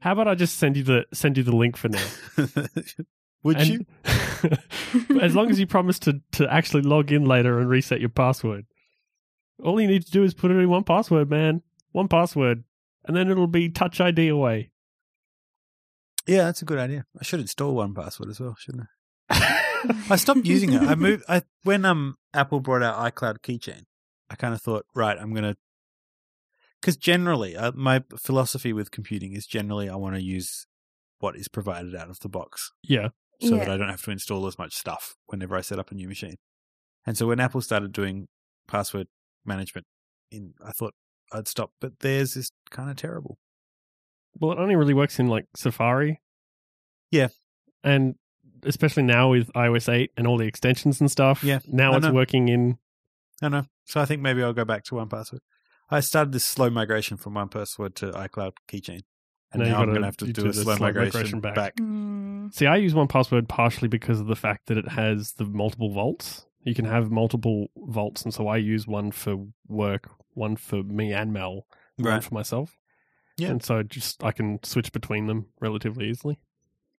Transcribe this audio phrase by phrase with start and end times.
[0.00, 2.04] How about I just send you the send you the link for now?
[3.42, 3.86] Would And- you?
[5.20, 8.66] as long as you promise to to actually log in later and reset your password.
[9.62, 11.62] All you need to do is put it in 1Password, man.
[11.94, 12.64] 1Password,
[13.04, 14.70] and then it'll be Touch ID away.
[16.26, 17.04] Yeah, that's a good idea.
[17.20, 18.84] I should install 1Password as well, shouldn't
[19.28, 19.96] I?
[20.10, 20.82] I stopped using it.
[20.82, 21.24] I moved.
[21.28, 23.82] I when um Apple brought out iCloud Keychain,
[24.30, 25.56] I kind of thought, right, I'm gonna.
[26.80, 30.66] Because generally, uh, my philosophy with computing is generally I want to use
[31.18, 33.08] what is provided out of the box, yeah,
[33.42, 33.64] so Yeah.
[33.64, 36.08] that I don't have to install as much stuff whenever I set up a new
[36.08, 36.36] machine.
[37.06, 38.28] And so when Apple started doing
[38.66, 39.08] password
[39.44, 39.86] management,
[40.30, 40.94] in I thought
[41.32, 43.36] I'd stop, but theirs is kind of terrible.
[44.38, 46.20] Well, it only really works in like Safari.
[47.10, 47.28] Yeah.
[47.84, 48.14] And
[48.62, 51.42] especially now with iOS 8 and all the extensions and stuff.
[51.44, 52.12] Yeah, Now I it's know.
[52.12, 52.78] working in.
[53.42, 53.66] I know.
[53.86, 55.40] So I think maybe I'll go back to 1Password.
[55.90, 59.02] I started this slow migration from 1Password to iCloud Keychain.
[59.52, 61.18] And Now you've now I'm going to have to do do, a slow, slow migration,
[61.18, 61.54] migration back.
[61.54, 61.76] back.
[61.76, 62.54] Mm.
[62.54, 66.46] See, I use 1Password partially because of the fact that it has the multiple vaults.
[66.62, 68.22] You can have multiple vaults.
[68.22, 72.76] And so I use one for work, one for me and Mel, one for myself.
[73.36, 73.48] Yeah.
[73.48, 76.38] And so just I can switch between them relatively easily.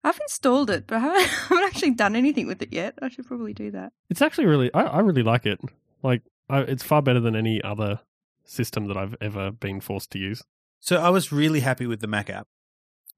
[0.02, 2.94] I've installed it, but I haven't, I haven't actually done anything with it yet.
[3.02, 3.92] I should probably do that.
[4.08, 5.60] It's actually really, I, I really like it.
[6.02, 8.00] Like, I, it's far better than any other
[8.50, 10.42] system that I've ever been forced to use.
[10.80, 12.48] So I was really happy with the Mac app,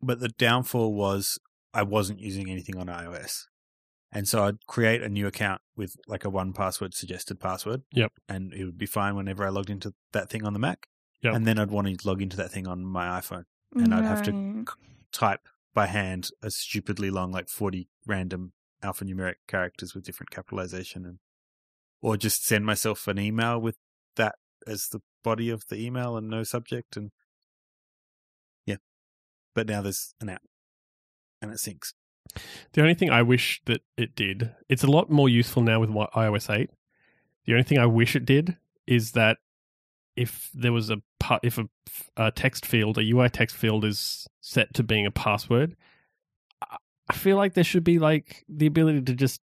[0.02, 1.38] but the downfall was
[1.72, 3.44] I wasn't using anything on iOS.
[4.14, 7.82] And so I'd create a new account with like a 1Password suggested password.
[7.94, 8.12] Yep.
[8.28, 10.86] And it would be fine whenever I logged into that thing on the Mac.
[11.22, 11.34] Yep.
[11.34, 13.44] And then I'd want to log into that thing on my iPhone.
[13.74, 14.66] And I'd have to
[15.12, 18.52] type by hand a stupidly long, like 40 random
[18.84, 21.18] alphanumeric characters with different capitalization and,
[22.02, 23.81] or just send myself an email with that
[24.66, 26.96] as the body of the email and no subject.
[26.96, 27.10] And
[28.66, 28.76] yeah,
[29.54, 30.42] but now there's an app
[31.40, 31.92] and it syncs.
[32.72, 35.90] The only thing I wish that it did, it's a lot more useful now with
[35.90, 36.70] wi- iOS 8.
[37.44, 38.56] The only thing I wish it did
[38.86, 39.38] is that
[40.16, 40.98] if there was a
[41.42, 41.68] if a,
[42.16, 45.76] a text field, a UI text field is set to being a password,
[47.08, 49.40] I feel like there should be like the ability to just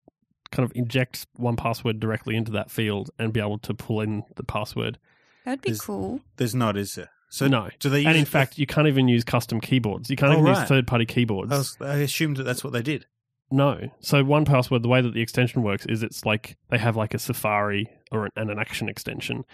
[0.57, 4.44] kind of inject 1Password directly into that field and be able to pull in the
[4.44, 4.97] password.
[5.45, 6.19] That'd be Is- cool.
[6.35, 7.09] There's not, is there?
[7.29, 7.69] So no.
[7.79, 10.09] do they use And in it- fact, you can't even use custom keyboards.
[10.09, 11.51] You can't Oh, even use third party keyboards.
[11.51, 13.06] I, was, I assumed that that's what they did.
[13.51, 13.90] No.
[14.01, 17.19] So 1Password, the way that the extension works is it's like they have like a
[17.19, 19.45] Safari or an, and an action extension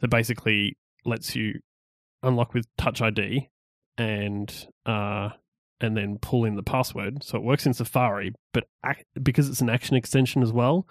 [0.00, 1.60] that basically lets you
[2.22, 3.48] unlock with Touch ID
[3.98, 5.30] and uh
[5.80, 7.22] and then pull in the password.
[7.24, 10.86] So it works in Safari, but ac- because it's an action extension as well,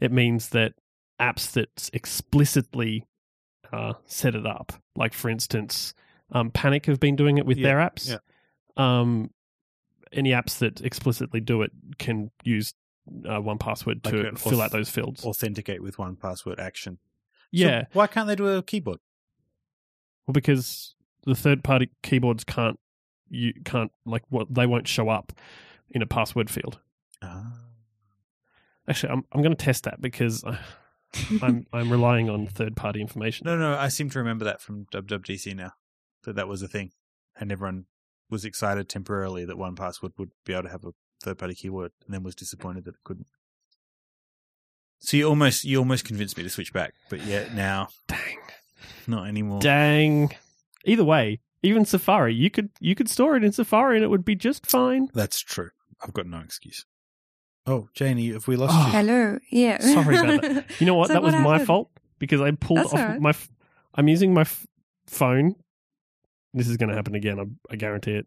[0.00, 0.72] it means that
[1.20, 3.06] apps that explicitly
[3.72, 5.94] uh, set it up, like for instance,
[6.32, 8.08] um, Panic have been doing it with Yeah, their apps.
[8.10, 8.18] yeah.
[8.76, 9.30] Um,
[10.12, 12.72] any apps that explicitly do it can use
[13.26, 15.24] uh, 1Password Like to fill out those fields.
[15.24, 16.98] Authenticate with 1Password action.
[17.02, 18.98] So yeah, why can't they do a keyboard?
[20.26, 22.78] well, because the third party keyboards can't
[23.34, 25.32] you can't like what they won't show up
[25.90, 26.78] in a password field.
[27.22, 27.52] Ah.
[28.88, 30.56] Actually, I'm I'm going to test that because uh,
[31.42, 33.44] I'm I'm relying on third party information.
[33.46, 35.72] No, no, I seem to remember that from WWDC now,
[36.24, 36.92] that that was a thing.
[37.36, 37.86] And everyone
[38.30, 40.92] was excited temporarily that 1Password would be able to have a
[41.22, 43.26] third party keyword and then was disappointed that it couldn't.
[44.98, 48.38] So you almost you almost convinced me to switch back, but yet now Dang.
[49.06, 49.60] not anymore.
[49.60, 50.30] Dang.
[50.86, 54.24] Either way, even Safari, you could you could store it in Safari and it would
[54.24, 55.08] be just fine.
[55.14, 55.70] That's true.
[56.02, 56.84] I've got no excuse.
[57.66, 58.86] Oh, Janie, have we lost Oh.
[58.86, 58.92] you?
[58.92, 59.38] Hello.
[59.50, 59.78] Yeah.
[59.94, 60.66] Sorry about that.
[60.80, 61.08] You know what?
[61.08, 63.20] So that was what my fault because I pulled That's off all right.
[63.20, 63.30] my.
[63.30, 63.48] F-
[63.94, 64.66] I'm using my f-
[65.06, 65.54] phone.
[66.52, 67.40] This is going to happen again.
[67.40, 68.26] I, I guarantee it.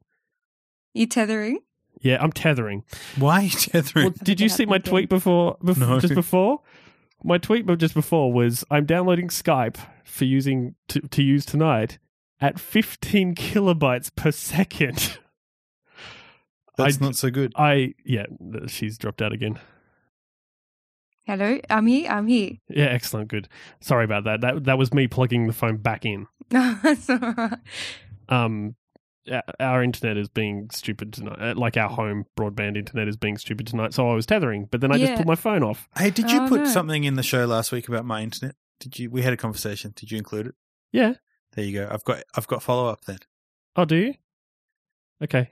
[0.93, 1.59] You tethering?
[2.01, 2.83] Yeah, I'm tethering.
[3.17, 4.05] Why are you tethering?
[4.07, 5.57] Well, did you see my happen tweet before?
[5.63, 5.99] bef- No.
[5.99, 6.61] Just before.
[7.23, 11.99] My tweet be- just before was I'm downloading Skype for using to, to use tonight
[12.39, 15.17] at 15 kilobytes per second.
[16.77, 17.53] That's I- not so good.
[17.55, 18.25] I yeah,
[18.67, 19.59] she's dropped out again.
[21.25, 21.59] Hello.
[21.69, 22.09] I'm here.
[22.09, 22.51] I'm here.
[22.69, 23.49] Yeah, excellent, good.
[23.81, 24.41] Sorry about that.
[24.41, 26.27] That that was me plugging the phone back in.
[26.49, 27.57] That's all right.
[28.29, 28.75] Um,
[29.59, 31.37] our internet is being stupid tonight.
[31.41, 33.93] uh, Like our home broadband internet is being stupid tonight.
[33.93, 35.17] So I was tethering, but then I just Yeah.
[35.17, 35.89] put my phone off.
[35.97, 36.65] Hey, did you Oh, put no.
[36.69, 38.55] something in the show last week about my internet?
[38.79, 39.09] Did you?
[39.09, 39.91] We had a conversation.
[39.95, 40.55] Did you include it?
[40.93, 41.15] Yeah.
[41.57, 41.89] There you go.
[41.91, 43.17] I've got I've got follow up then.
[43.75, 44.13] Oh, do you?
[45.23, 45.49] Okay.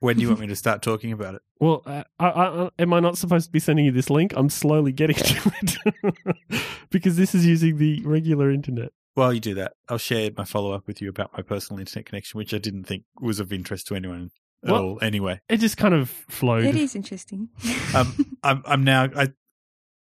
[0.00, 1.42] When do you want me to start talking about it?
[1.60, 4.34] Well, uh, I, I, I- am I not supposed to be sending you this link?
[4.36, 8.92] I'm slowly getting to it because this is using the regular internet.
[9.14, 12.04] while you do that, I'll share my follow up with you about my personal internet
[12.06, 14.30] connection, which I didn't think was of interest to anyone
[14.64, 14.80] at What?
[14.82, 14.98] all.
[15.00, 16.64] Anyway, It just kind of flowed.
[16.66, 17.48] It is interesting.
[17.94, 19.28] um, I'm I'm now I.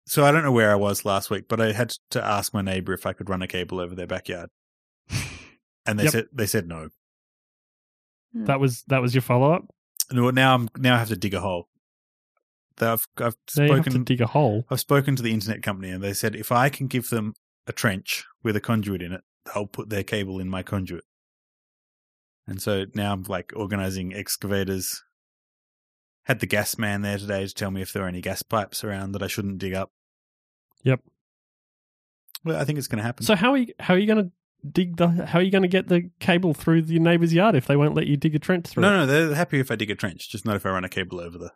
[0.06, 2.62] So I don't know where I was last week, but I had to ask my
[2.62, 4.48] neighbor if I could run a cable over their backyard,
[5.86, 6.12] and they Yep.
[6.12, 6.88] said they said no.
[8.32, 8.44] Hmm.
[8.44, 9.64] That was that was your follow up.
[10.12, 11.68] No, now I'm now I have to dig a hole.
[12.80, 14.64] I've I've Now you to spoken dig a hole.
[14.70, 17.34] I've spoken to the internet company, and they said if I can give them
[17.66, 19.22] a trench with a conduit in it,
[19.52, 21.04] they'll put their cable in my conduit.
[22.46, 25.02] And so now I'm like organizing excavators.
[26.24, 28.84] Had the gas man there today to tell me if there are any gas pipes
[28.84, 29.90] around that I shouldn't dig up.
[30.84, 31.00] Yep.
[32.44, 33.24] Well, I think it's going to happen.
[33.26, 34.32] So how are you how are you going to
[34.68, 37.66] dig the how are you going to get the cable through your neighbour's yard if
[37.66, 38.82] they won't let you dig a trench through?
[38.82, 40.88] no, no, they're happy if I dig a trench, just not if I run a
[40.88, 41.52] cable over the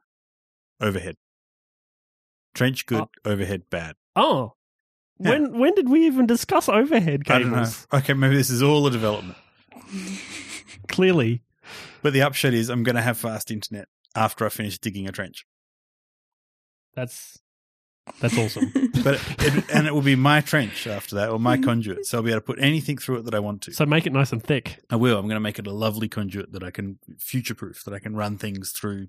[0.81, 1.17] overhead.
[2.55, 3.09] Trench good, oh.
[3.25, 3.97] overhead bad.
[4.17, 4.55] Oh,
[5.19, 5.31] Yeah.
[5.31, 7.56] when when did we even discuss overhead I don't know.
[7.56, 7.87] cables?
[7.93, 9.37] Okay, maybe this is all a development.
[10.89, 11.43] Clearly,
[12.03, 15.12] But the upshot is I'm going to have fast internet after I finish digging a
[15.12, 15.47] trench.
[16.95, 17.39] that's
[18.21, 18.73] that's awesome.
[19.05, 22.06] But it, and it will be my trench after that, or my conduit.
[22.06, 23.73] So I'll be able to put anything through it that I want to.
[23.75, 24.79] so make it nice and thick.
[24.89, 25.19] I will.
[25.19, 27.99] I'm going to make it a lovely conduit that I can future proof, that I
[27.99, 29.09] can run things through.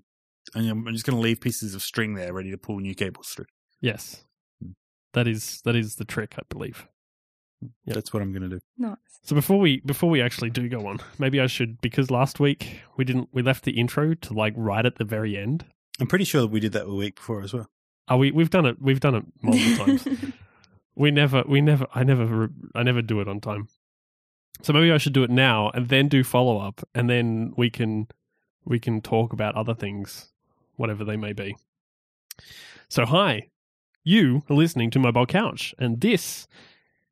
[0.54, 2.94] And I'm I'm just going to leave pieces of string there ready to pull new
[2.94, 3.46] cables through.
[3.80, 4.24] Yes,
[4.62, 4.72] Hmm.
[5.14, 6.86] that is that is the trick, I believe.
[7.86, 7.94] Yep.
[7.94, 8.60] That's what I'm going to do.
[8.76, 8.96] nice.
[9.22, 12.80] So before we before we actually do go on, maybe I should because last week
[12.98, 15.64] we didn't we left the intro to like right at the very end.
[15.98, 17.66] I'm pretty sure that we did that a week before as well.
[18.08, 20.08] Oh, we we've done it we've done it multiple times.
[20.96, 23.68] We never, we never, I never, I never do it on time.
[24.62, 27.68] So maybe I should do it now and then do follow up, and then we
[27.68, 28.08] can,
[28.64, 30.32] we can talk about other things,
[30.76, 31.54] whatever they may be.
[32.88, 33.50] So hi,
[34.04, 36.48] you are listening to Mobile Couch, and this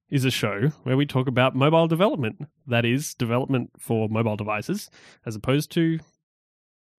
[0.09, 2.49] is a show where we talk about mobile development.
[2.67, 4.89] That is development for mobile devices,
[5.27, 5.99] as opposed to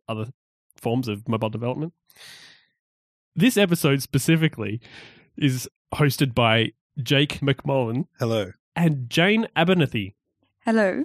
[0.07, 0.27] other
[0.75, 1.93] forms of mobile development.
[3.35, 4.79] This episode specifically
[5.37, 6.71] is hosted by
[7.01, 8.51] Jake MacMullin Hello.
[8.75, 10.15] and Jane Abernethy.
[10.63, 11.03] Hello.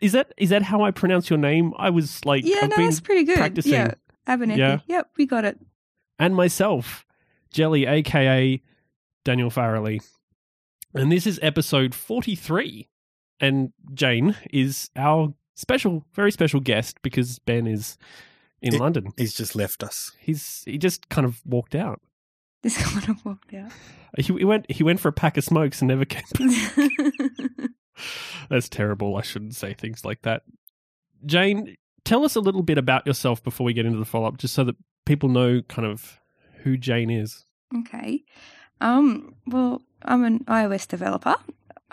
[0.00, 1.72] Is that is that how I pronounce your name?
[1.78, 3.36] I was like, Yeah, I've no, been that's pretty good.
[3.36, 3.72] practicing.
[3.72, 3.94] Yeah,
[4.26, 4.60] Abernethy.
[4.60, 4.78] Yeah.
[4.86, 5.58] Yep, we got it.
[6.18, 7.04] and myself,
[7.52, 8.60] Jelly, aka
[9.24, 10.00] Daniel Farrelly.
[10.94, 12.88] And this is episode 43.
[13.38, 17.98] And Jane is our special, very special guest because Ben is
[18.62, 19.12] in It- London.
[19.16, 20.12] He's just left us.
[20.18, 22.00] He's he just kind of walked out.
[22.62, 23.70] This kind of walked out.
[24.16, 26.24] He, he went he went for a pack of smokes and never came.
[26.34, 27.70] back.
[28.50, 29.16] That's terrible.
[29.16, 30.42] I shouldn't say things like that.
[31.24, 34.38] Jane, tell us a little bit about yourself before we get into the follow up,
[34.38, 36.18] just so that people know kind of
[36.62, 37.44] who Jane is.
[37.76, 38.24] okay.
[38.80, 39.34] Um.
[39.46, 41.36] Well, I'm an iOS developer.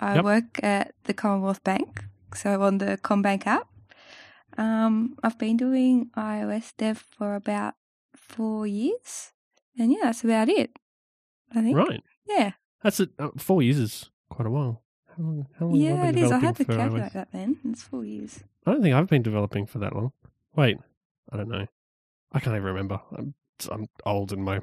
[0.00, 0.24] I Yep.
[0.24, 3.68] work at the Commonwealth Bank, so on the CommBank app.
[4.56, 7.74] Um, I've been doing iOS dev for about
[8.16, 9.32] four years,
[9.78, 10.70] and yeah, that's about it.
[11.54, 11.76] I think.
[11.76, 12.02] Right.
[12.26, 12.52] Yeah.
[12.82, 13.10] That's it.
[13.18, 14.82] Uh, four years is quite a while.
[15.16, 16.32] How long, how long have Yeah, I it been is.
[16.32, 16.76] I developing had to for iOS?
[16.76, 17.56] calculate that then.
[17.64, 18.40] It's four years.
[18.66, 20.12] I don't think I've been developing for that long.
[20.56, 20.78] Wait,
[21.32, 21.66] I don't know.
[22.32, 23.00] I can't even remember.
[23.16, 23.34] I'm,
[23.70, 24.60] I'm old and my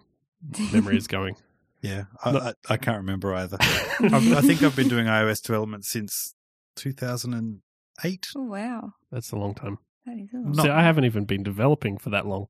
[0.74, 1.36] memory is going.
[1.84, 2.40] Yeah, I, No.
[2.40, 3.58] I, I can't remember either.
[3.62, 6.36] I've, I think I've been doing iOS development since
[6.76, 8.28] 2008.
[8.36, 9.78] Oh wow, That's a long time.
[10.06, 10.56] that is a lot.
[10.56, 12.48] Not- See, I haven't even been developing for that long.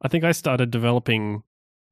[0.00, 1.42] I think I started developing.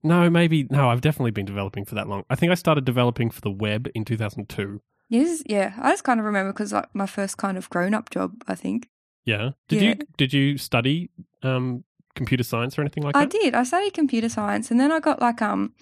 [0.02, 0.88] No, maybe no.
[0.90, 2.24] I've definitely been developing for that long.
[2.30, 4.80] I think I started developing for the web in 2002.
[5.08, 5.74] Yes, yeah.
[5.80, 8.88] I just kind of remember because like my first kind of grown-up job, I think.
[9.24, 9.50] Yeah.
[9.68, 9.88] Did Yeah.
[9.90, 11.10] you did you study
[11.42, 13.34] um, computer science or anything like I that?
[13.34, 13.54] I did.
[13.54, 15.74] I studied computer science, and then I got like um,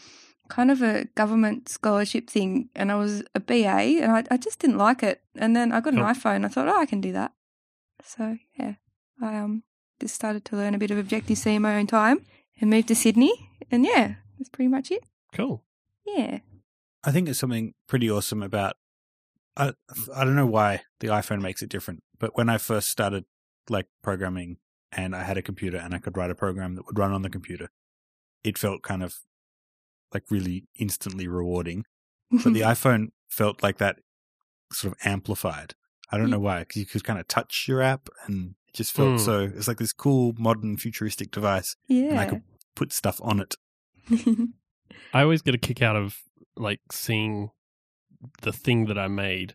[0.49, 4.59] kind of a government scholarship thing, and I was a BA, and I, I just
[4.59, 5.21] didn't like it.
[5.37, 6.09] And then I got an Cool.
[6.09, 6.45] iPhone.
[6.45, 7.33] I thought, oh, I can do that.
[8.05, 8.75] So yeah,
[9.21, 9.63] I um
[10.01, 12.25] just started to learn a bit of Objective C in my own time,
[12.61, 13.33] and moved to Sydney,
[13.71, 15.05] and yeah, that's pretty much it.
[15.33, 15.65] Cool.
[16.07, 16.39] Yeah.
[17.05, 18.77] I think it's something pretty awesome about.
[19.57, 19.73] I
[20.15, 23.25] I don't know why the iPhone makes it different, but when I first started
[23.69, 24.59] like programming
[24.93, 27.23] and I had a computer and I could write a program that would run on
[27.23, 27.71] the computer,
[28.45, 29.17] it felt kind of
[30.13, 31.85] like really instantly rewarding.
[32.31, 33.97] But the iPhone felt like that
[34.73, 35.75] sort of amplified.
[36.11, 38.93] I don't know why, because you could kind of touch your app and it just
[38.93, 39.21] felt Mm.
[39.21, 39.41] so.
[39.55, 42.43] It's like this cool, modern, futuristic device, and I could
[42.75, 43.57] put stuff on it.
[45.13, 46.17] I always get a kick out of
[46.57, 47.51] like seeing
[48.43, 49.55] the thing that I made.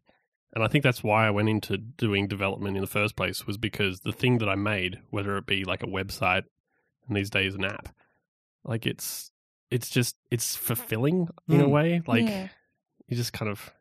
[0.56, 3.58] And I think that's why I went into doing development in the first place was
[3.58, 6.44] because the thing that I made, whether it be like a website
[7.08, 7.90] and these days an app,
[8.64, 9.32] like it's
[9.72, 11.70] it's just it's fulfilling in a Mm.
[11.72, 12.02] way.
[12.06, 12.50] Like yeah.
[13.08, 13.74] you just kind of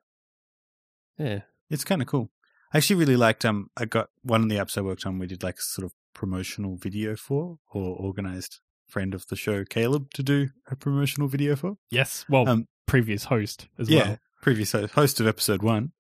[1.19, 1.41] yeah.
[1.69, 2.31] It's kind of cool.
[2.73, 3.45] I actually really liked.
[3.45, 5.19] Um, I got one of the apps I worked on.
[5.19, 9.65] We did like a sort of promotional video for, or organized friend of the show
[9.65, 11.77] Caleb to do a promotional video for.
[11.91, 12.25] Yes.
[12.29, 14.19] Well, Um, previous host as yeah, well.
[14.43, 15.93] previous ho- host of episode one,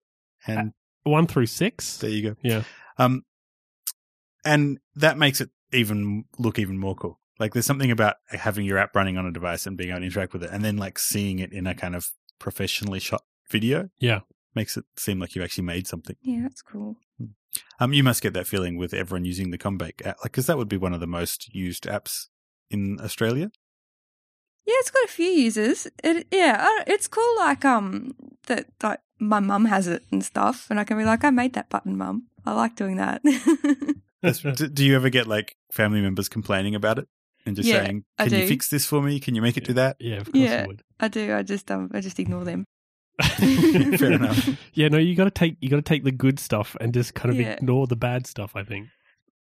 [0.47, 0.73] and
[1.05, 1.97] One through six.
[1.99, 2.37] there you go.
[2.43, 2.63] Yeah.
[2.99, 3.25] Um,
[4.45, 7.19] and that makes it even look even more cool.
[7.39, 10.07] Like there's something about having your app running on a device and being able to
[10.07, 13.89] interact with it, and then like seeing it in a kind of professionally shot video.
[13.99, 14.21] Yeah.
[14.55, 16.17] Makes it seem like you've actually made something.
[16.23, 16.97] Yeah, that's cool.
[17.81, 20.57] Um, you must get that feeling with everyone using the CommBank app, like because that
[20.59, 22.27] would be one of the most used apps
[22.71, 23.51] in Australia.
[24.67, 25.89] Yeah, it's got a few users.
[26.05, 27.37] It, yeah, it's cool.
[27.39, 28.15] Like um,
[28.47, 31.55] that like my mum has it and stuff, and I can be like, I made
[31.55, 32.29] that button, mum.
[32.47, 33.23] I like doing that.
[34.23, 37.09] That's- do, do you ever get like family members complaining about it
[37.45, 39.19] and just Yeah, saying, "Can you fix this for me?
[39.19, 40.63] Can you make it do that?" Yeah, of course Yeah.
[40.63, 40.83] you would.
[41.01, 41.35] I do.
[41.35, 42.65] I just um, I just ignore them.
[43.99, 44.49] Fair enough.
[44.75, 47.15] Yeah, no, you got to take you got to take the good stuff and just
[47.15, 47.53] kind of Yeah.
[47.53, 48.57] ignore the bad stuff.
[48.57, 48.89] I think.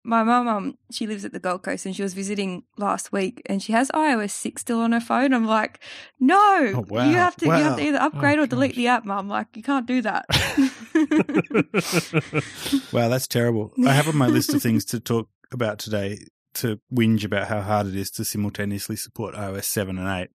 [0.03, 3.39] My mum, um, she lives at the Gold Coast, and she was visiting last week,
[3.45, 5.31] and she has iOS six still on her phone.
[5.31, 5.79] I'm like,
[6.19, 7.07] no, Oh, wow.
[7.07, 8.77] you have to, you have to either upgrade Oh, or delete gosh.
[8.77, 9.27] the app, mum.
[9.29, 10.25] Like, you can't do that.
[12.91, 13.71] Wow, that's terrible.
[13.85, 16.19] I have on my list of things to talk about today
[16.55, 20.29] to whinge about how hard it is to simultaneously support iOS 7 and 8.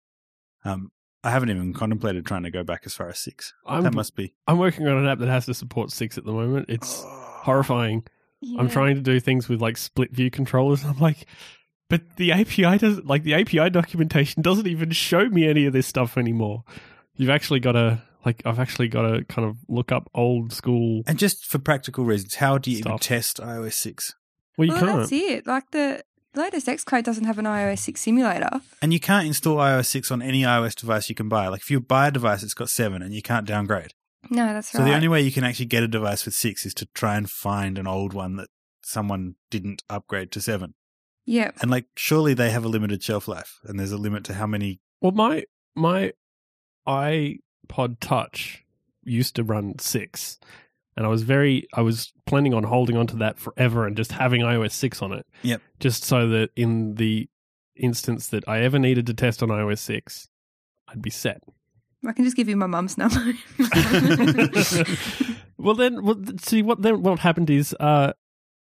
[0.70, 0.92] Um,
[1.24, 3.54] I haven't even contemplated trying to go back as far as 6.
[3.66, 6.26] I'm that must be I'm working on an app that has to support six at
[6.26, 6.66] the moment.
[6.70, 8.04] It's horrifying.
[8.60, 10.84] I'm trying to do things with like split view controllers.
[10.84, 11.28] I'm like,
[11.90, 15.88] but the API doesn't like the API documentation doesn't even show me any of this
[15.88, 16.64] stuff anymore.
[17.16, 21.04] You've actually got to like I've actually got to kind of look up old school.
[21.08, 24.16] And just for practical reasons, how do you even test iOS 6?
[24.58, 25.00] Well, you well, can't.
[25.00, 25.48] that's it.
[25.48, 26.04] Like the
[26.42, 28.62] latest Xcode doesn't have an iOS six simulator.
[28.82, 31.48] And you can't install iOS 6 on any iOS device you can buy.
[31.48, 33.94] Like if you buy a device, it's got 7 and you can't downgrade.
[34.30, 34.86] No, that's So right.
[34.86, 37.16] So the only way you can actually get a device with 6 is to try
[37.18, 38.50] and find an old one that
[38.84, 40.74] someone didn't upgrade to 7.
[41.26, 44.34] yeah, And like surely they have a limited shelf life and there's a limit to
[44.34, 45.44] how many Well, my
[45.76, 46.14] my
[46.88, 48.64] iPod Touch
[49.04, 50.40] used to run six,
[50.96, 54.12] and I was very I was planning on holding on to that forever and just
[54.12, 55.26] having iOS six on it.
[55.42, 55.62] Yep.
[55.80, 57.30] Just so that in the
[57.76, 60.30] instance that I ever needed to test on iOS six,
[60.88, 61.42] I'd be set.
[62.06, 63.34] I can just give you my mum's number.
[65.58, 68.12] well, then, well, see what then what happened is, uh,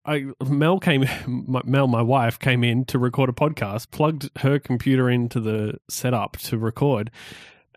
[0.05, 4.59] I Mel came, my, Mel, my wife, came in to record a podcast, plugged her
[4.59, 7.11] computer into the setup to record,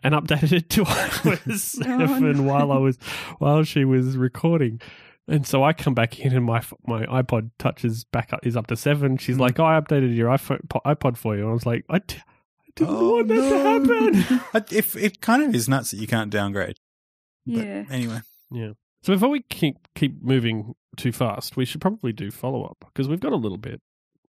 [0.04, 2.42] and updated it to iOS Oh, seven no.
[2.44, 2.96] while I was
[3.38, 4.80] while she was recording.
[5.26, 8.56] And so I come back in, and my my iPod Touch is back up is
[8.56, 9.16] up to seven.
[9.16, 9.40] She's Mm.
[9.40, 12.16] like, "Oh, I updated your iPhone, iPod for you." And I was like, "I, d-
[12.18, 14.10] I didn't Oh, want that no.
[14.10, 16.76] to happen." If it kind of is nuts that you can't downgrade.
[17.46, 17.84] But yeah.
[17.90, 18.20] anyway,
[18.50, 18.72] Yeah.
[19.02, 23.08] So before we keep keep moving too fast, we should probably do follow up because
[23.08, 23.80] we've got a little bit.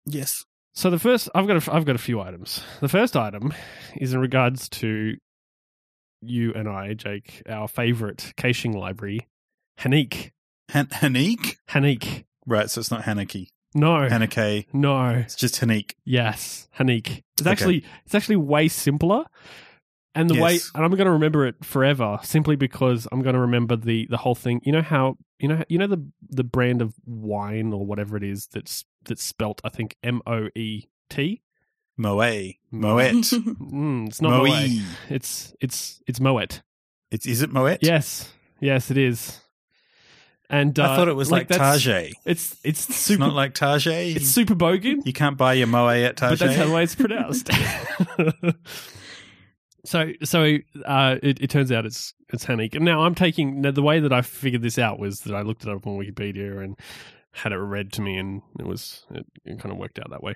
[0.06, 0.44] yes.
[0.72, 2.62] So the first, I've got a, I've got a few items.
[2.80, 3.52] The first item
[3.96, 5.16] is in regards to
[6.22, 9.26] you and I, Jake, our favorite caching library,
[9.80, 10.30] Haneke.
[10.70, 11.56] Han- Haneke?
[11.70, 12.24] Haneke.
[12.46, 13.48] Right, so it's not Hanaki.
[13.74, 14.66] No, Hanake.
[14.72, 15.10] no.
[15.10, 15.92] It's just Haneke.
[16.04, 17.22] Yes, Haneke.
[17.38, 17.50] It's Okay.
[17.50, 19.24] actually it's actually way simpler.
[20.12, 23.40] And the way and I'm going to remember it forever simply because I'm going to
[23.40, 24.60] remember the the whole thing.
[24.64, 28.24] You know how you know you know the the brand of wine or whatever it
[28.24, 31.42] is that's that's spelt I think M O E T.
[31.96, 32.54] Moe.
[32.70, 33.24] Moet.
[33.24, 34.46] Mm, it's not Moe.
[34.46, 34.82] Moet.
[35.08, 36.62] It's it's it's Moet.
[37.10, 37.78] It's, is it Moet?
[37.82, 38.32] Yes.
[38.60, 39.40] Yes, it is.
[40.48, 42.14] And uh, I thought it was like, that's- Target.
[42.24, 44.16] It's it's It's super not like Target.
[44.16, 45.04] it's super bogan.
[45.06, 47.50] you can't buy your Moe at but that's how the way it's pronounced.
[49.84, 52.76] so, so uh, it, it turns out it's it's Haneke.
[52.76, 55.42] And now I'm taking now the way that I figured this out was that I
[55.42, 56.76] looked it up on Wikipedia and
[57.32, 60.22] had it read to me, and it was it, it kind of worked out that
[60.22, 60.34] way.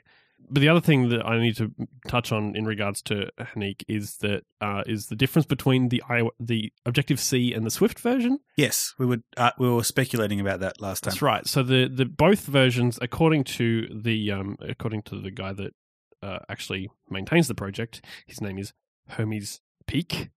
[0.50, 1.72] But the other thing that I need to
[2.08, 6.28] touch on in regards to Haneke is that uh, is the difference between the I,
[6.38, 8.38] the Objective C and the Swift version.
[8.56, 9.22] yes, we would.
[9.36, 11.10] Uh, we were speculating about that last time.
[11.10, 11.46] That's right.
[11.46, 15.74] So the, the both versions, according to the um, according to the guy that
[16.22, 18.72] uh, actually maintains the project, his name is
[19.08, 20.30] Hermes Pique.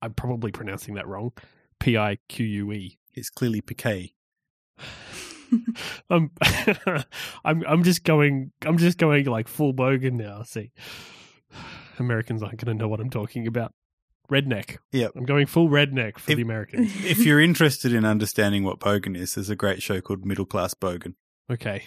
[0.00, 1.32] I'm probably pronouncing that wrong.
[1.80, 2.98] P I Q U E.
[3.14, 4.14] It's clearly Piquet.
[6.10, 6.30] I'm
[7.44, 10.42] I'm I'm just going I'm just going like full bogan now.
[10.42, 10.70] See,
[11.98, 13.72] Americans aren't going to know what I'm talking about.
[14.30, 14.78] Redneck.
[14.92, 15.12] Yep.
[15.16, 16.92] I'm going full redneck for If- the Americans.
[17.04, 20.74] if you're interested in understanding what Bogan is, there's a great show called Middle Class
[20.74, 21.14] Bogan.
[21.50, 21.84] Okay.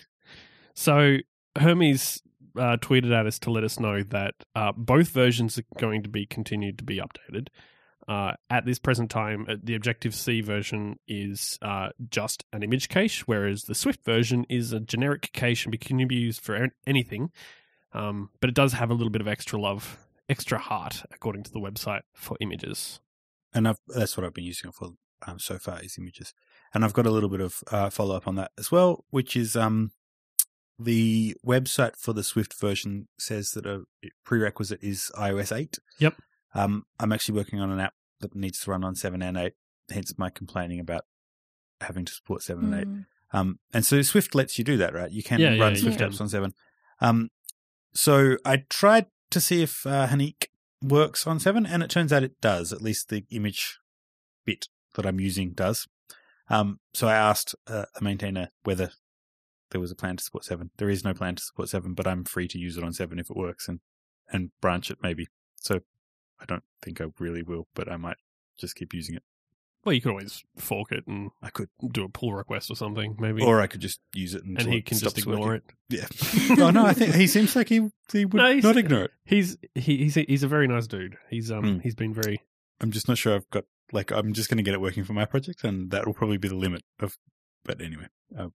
[0.75, 1.17] So
[1.57, 2.21] Hermes
[2.57, 6.09] uh, tweeted at us to let us know that uh, both versions are going to
[6.09, 7.47] be continued to be updated.
[8.07, 12.87] Uh, at this present time, uh, the Objective C version is uh, just an image
[12.87, 17.31] cache, whereas the Swift version is a generic cache and can be used for anything.
[17.93, 19.97] Um, but it does have a little bit of extra love,
[20.29, 22.99] extra heart, according to the website, for images.
[23.53, 24.91] and I've, that's what I've been using it for
[25.25, 26.33] um, so far is images.
[26.73, 29.35] And I've got a little bit of uh, follow up on that as well, which
[29.35, 29.91] is um,
[30.77, 33.83] the website for the Swift version says that a
[34.25, 35.79] prerequisite is iOS 8.
[35.99, 36.15] Yep.
[36.55, 39.53] Um, I'm actually working on an app that needs to run on 7 and 8,
[39.91, 41.03] hence my complaining about
[41.81, 42.87] having to support 7 and 8.
[42.87, 43.05] Mm.
[43.33, 45.11] Um, and so Swift lets you do that, right?
[45.11, 46.09] You can Yeah, yeah, run you Swift can.
[46.11, 46.53] apps on 7.
[47.01, 47.29] Um,
[47.93, 50.45] so I tried to see if uh, Haneke
[50.81, 52.71] works on 7, and it turns out it does.
[52.71, 53.79] At least the image
[54.45, 55.87] bit that I'm using does.
[56.49, 58.91] Um, so I asked uh, a maintainer whether
[59.71, 60.69] there was a plan to support 7.
[60.77, 63.19] There is no plan to support 7, but I'm free to use it on 7
[63.19, 63.79] if it works and,
[64.31, 65.27] and branch it maybe.
[65.55, 65.81] So
[66.39, 68.17] I don't think I really will, but I might
[68.59, 69.23] just keep using it.
[69.83, 71.69] Well, you could always fork it and I could.
[71.91, 73.43] do a pull request or something, maybe.
[73.43, 75.61] Or I could just use it and he it can just ignore working.
[75.91, 76.09] it.
[76.49, 76.55] Yeah.
[76.65, 79.11] oh no, I think he seems like he he would No, not ignore it.
[79.25, 81.17] He's he, he's a, he's a very nice dude.
[81.29, 81.79] He's um Hmm.
[81.81, 82.41] he's been very
[82.81, 85.13] I'm just not sure I've got like I'm just going to get it working for
[85.13, 87.17] my project, and that will probably be the limit of.
[87.63, 88.49] But anyway, uh,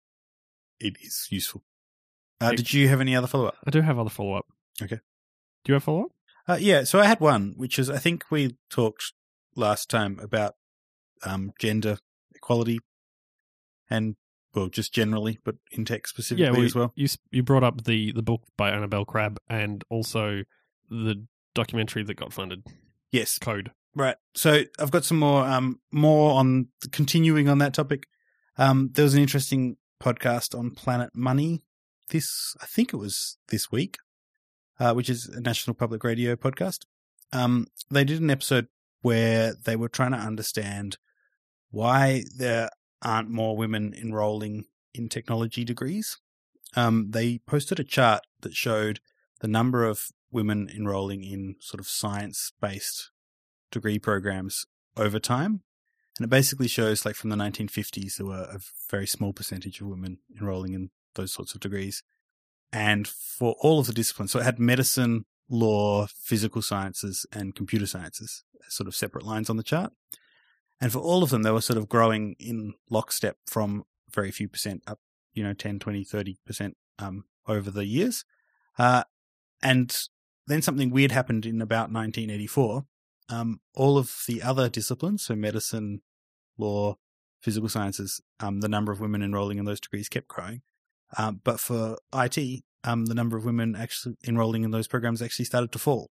[0.81, 1.63] it is useful.
[2.41, 3.57] Uh, did you have any other follow up?
[3.65, 4.47] I do have other follow up.
[4.83, 4.97] Okay.
[5.65, 6.11] Do you have follow up?
[6.51, 9.13] Uh, yeah, so I had one, which is I think we talked
[9.55, 10.57] last time about
[11.23, 11.99] um, gender
[12.35, 12.81] equality,
[13.89, 14.17] and
[14.53, 16.93] well, just generally, but in tech specifically Yeah, well, as well.
[16.97, 20.43] You you brought up the the book by Annabel Crabb and also
[20.89, 22.67] the documentary that got funded.
[23.13, 23.71] Yes, Code.
[23.95, 24.17] Right.
[24.35, 28.09] So I've got some more um more on continuing on that topic.
[28.59, 31.63] Um there was an interesting podcast on Planet Money
[32.11, 33.99] this I think it was this week.
[34.81, 36.87] Uh which is a National Public Radio podcast.
[37.33, 38.69] Um they did an episode
[39.03, 40.99] where they were trying to understand
[41.71, 42.71] why there
[43.03, 46.19] aren't more women enrolling in technology degrees.
[46.75, 49.01] Um they posted a chart that showed
[49.41, 53.11] the number of women enrolling in sort of science based
[53.71, 54.67] degree programs
[54.97, 55.63] over time.
[56.19, 59.87] And it basically shows, like, from the 1950s, there were a very small percentage of
[59.87, 62.03] women enrolling in those sorts of degrees.
[62.73, 67.87] And for all of the disciplines, so it had medicine, law, physical sciences, and computer
[67.87, 69.93] sciences sort of separate lines on the chart.
[70.81, 74.49] And for all of them, they were sort of growing in lockstep from very few
[74.49, 75.01] percent up,
[75.35, 78.25] you know, 10, 20, 30% um, over the years.
[78.79, 79.03] Uh,
[79.63, 79.99] and
[80.47, 82.85] then something weird happened in about 1984
[83.31, 86.03] um, all of the other disciplines, so medicine,
[86.59, 86.97] law,
[87.41, 90.63] physical sciences, um, the number of women enrolling in those degrees kept growing.
[91.19, 95.45] Um, but for IT, um, the number of women actually enrolling in those programs actually
[95.45, 96.11] started to fall,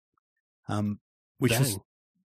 [0.68, 1.00] um,
[1.38, 1.78] which was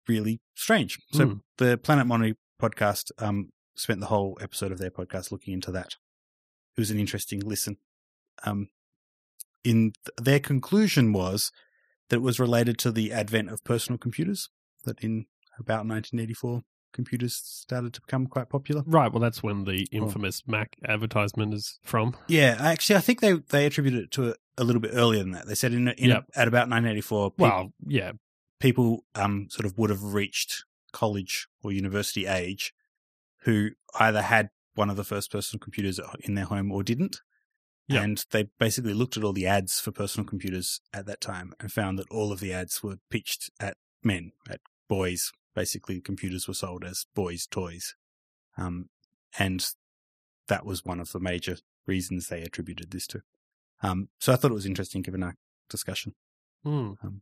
[0.08, 0.98] really strange.
[1.12, 1.32] So Hmm.
[1.58, 5.96] the Planet Money podcast um, spent the whole episode of their podcast looking into that.
[6.76, 7.76] It was an interesting listen.
[8.44, 8.68] Um,
[9.62, 11.52] in th- their conclusion was
[12.08, 14.48] that it was related to the advent of personal computers.
[14.84, 15.26] That in
[15.58, 16.62] about 1984,
[16.94, 18.82] computers started to become quite popular.
[18.86, 19.12] Right.
[19.12, 22.16] Well, that's when the infamous Mac advertisement is from.
[22.28, 25.32] Yeah, actually, I think they they attributed it to it a little bit earlier than
[25.32, 25.46] that.
[25.46, 26.24] They said in, in Yep.
[26.34, 28.12] at about 1984, pe- Well, yeah.
[28.60, 32.72] people um sort of would have reached college or university age
[33.42, 37.20] who either had one of the first personal computers in their home or didn't.
[37.88, 38.02] Yeah.
[38.02, 41.70] And they basically looked at all the ads for personal computers at that time and
[41.70, 45.32] found that all of the ads were pitched at men, at boys.
[45.54, 47.94] Basically, computers were sold as boys' toys.
[48.56, 48.88] Um,
[49.38, 49.66] and
[50.48, 53.22] that was one of the major reasons they attributed this to.
[53.82, 55.36] Um, so I thought it was interesting given our
[55.68, 56.14] discussion.
[56.64, 56.92] Hmm.
[57.02, 57.20] Um,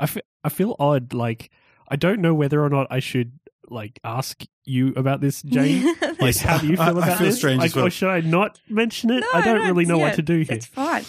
[0.00, 0.08] I
[0.44, 1.12] I feel odd.
[1.12, 1.50] Like,
[1.88, 3.38] I don't know whether or not I should,
[3.68, 5.94] like, ask you about this, Jane.
[6.20, 7.36] Like, how do you feel I- I feel this?
[7.36, 7.86] strange Like, as well.
[7.86, 9.20] Or should I not mention it?
[9.20, 10.56] No, I don't no, really know yeah, what to do here.
[10.56, 11.04] It's fine.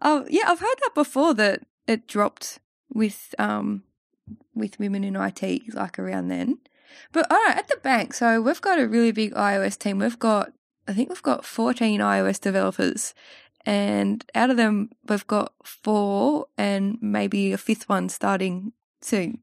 [0.00, 2.60] Oh, yeah, I've heard that before that it dropped
[2.92, 3.82] with um
[4.54, 6.58] with women in IT like around then.
[7.12, 9.98] But all right, at the bank, so we've got a really big iOS team.
[9.98, 10.52] We've got
[10.86, 13.14] I think we've got 14 iOS developers
[13.64, 19.40] and out of them we've got 4 and maybe a fifth one starting soon.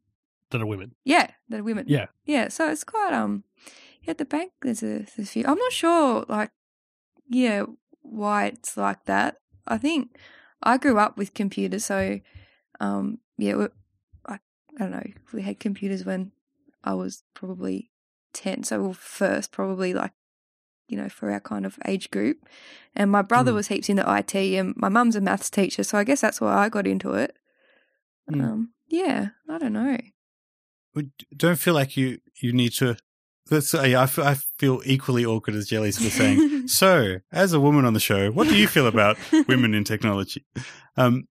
[0.52, 0.95] That are women.
[1.04, 1.86] Yeah, that are women.
[1.88, 2.08] Yeah.
[2.26, 3.43] Yeah, so it's quite um
[4.04, 5.45] yeah, at the bank there's a there's a few.
[5.45, 6.52] I'm not sure like
[7.28, 7.63] yeah,
[8.02, 9.38] why it's like that.
[9.67, 10.17] I think
[10.62, 12.19] I grew up with computers, so
[12.80, 13.67] um yeah,
[14.82, 15.12] I don't know.
[15.32, 16.32] We had computers when
[16.84, 17.91] I was probably
[18.34, 20.12] 10, so first probably like
[20.88, 22.46] you know, for our kind of age group.
[22.94, 23.56] And my brother Mm.
[23.56, 26.54] was heaps into IT and my mum's a maths teacher, so I guess that's why
[26.54, 27.38] I got into it.
[28.30, 28.44] Mm.
[28.44, 29.98] Um yeah, I don't know.
[31.38, 32.98] don't feel like you you need to.
[33.50, 36.67] That's uh, yeah, I feel, I feel equally awkward as Jellies for saying.
[36.67, 39.17] so, as a woman on the show, what do you feel about
[39.48, 40.46] women in technology?
[40.98, 41.28] Um,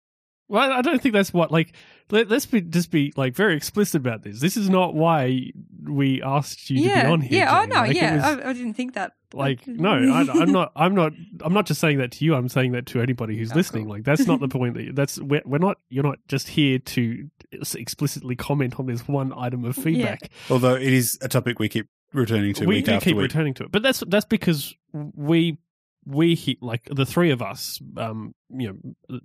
[0.48, 1.74] Well, I don't think that's what like.
[2.12, 4.40] Let, let's be just be like very explicit about this.
[4.40, 5.52] This is not why
[5.84, 7.40] we asked you to be on here.
[7.40, 7.58] yeah.
[7.58, 7.70] Oh Jane.
[7.70, 8.16] no, Like, yeah.
[8.16, 9.14] was- I, I didn't think that.
[9.34, 12.48] like no I, i'm not i'm not i'm not just saying that to you i'm
[12.48, 13.94] saying that to anybody who's Oh, listening cool.
[13.94, 16.78] like that's not the point that you, that's we're, we're not you're not just here
[16.80, 17.28] to
[17.74, 21.88] explicitly comment on this one item of feedback although it is a topic we keep
[22.14, 23.24] returning to we week do after keep week.
[23.24, 25.58] returning to it but that's that's because we
[26.06, 29.20] we he, like the three of us um you know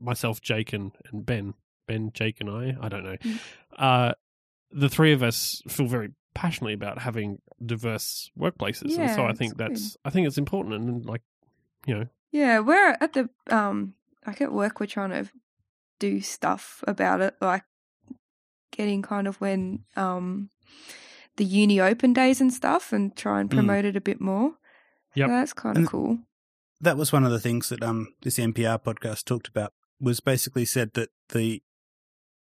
[0.00, 1.54] myself jake and, and ben
[1.86, 3.38] ben jake and i i don't know Mm.
[3.76, 4.12] uh
[4.70, 9.52] the three of us feel very passionately about having diverse workplaces and so i think
[9.52, 9.70] it's good.
[9.72, 11.22] that's i think it's important and like
[11.86, 13.94] you know Yeah, we're at the um
[14.26, 15.28] like at work we're trying to
[15.98, 17.64] do stuff about it, like
[18.70, 20.50] getting kind of when um
[21.36, 23.54] the uni open days and stuff and try and Mm.
[23.54, 24.54] promote it a bit more.
[25.14, 25.28] Yep.
[25.28, 26.18] So that's kind of cool.
[26.80, 30.64] that was one of the things that um this NPR podcast talked about was basically
[30.64, 31.62] said that the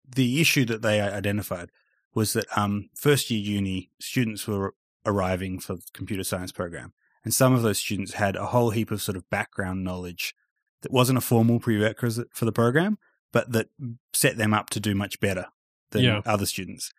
[0.08, 1.70] the issue that they identified
[2.14, 4.74] was that um first year uni students were
[5.06, 6.92] arriving for the computer science program
[7.24, 10.34] and some of those students had a whole heap of sort of background knowledge
[10.82, 12.98] that wasn't a formal prerequisite for the program
[13.32, 13.68] but that
[14.12, 15.46] set them up to do much better
[15.92, 16.20] than Yeah.
[16.26, 16.92] other students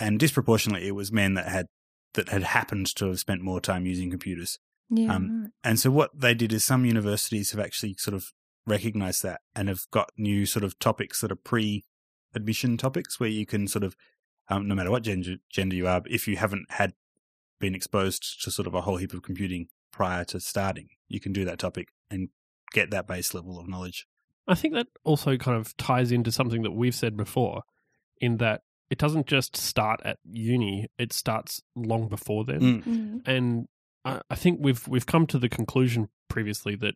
[0.00, 1.66] and disproportionately it was men that had
[2.14, 4.58] that had happened to have spent more time using computers
[4.90, 5.14] Yeah.
[5.14, 5.50] um, right.
[5.64, 8.32] and so what they did is some universities have actually sort of
[8.66, 13.46] recognized that and have got new sort of topics that are pre-admission topics where you
[13.46, 13.96] can sort of,
[14.48, 16.94] um, no matter what gender, gender you are, if you haven't had
[17.60, 21.32] been exposed to sort of a whole heap of computing prior to starting, you can
[21.32, 22.28] do that topic and
[22.72, 24.06] get that base level of knowledge.
[24.46, 27.62] I think that also kind of ties into something that we've said before,
[28.20, 32.60] in that it doesn't just start at uni; it starts long before then.
[32.60, 32.84] Mm.
[32.84, 33.20] Mm.
[33.26, 33.68] And
[34.04, 36.94] I, I think we've we've come to the conclusion previously that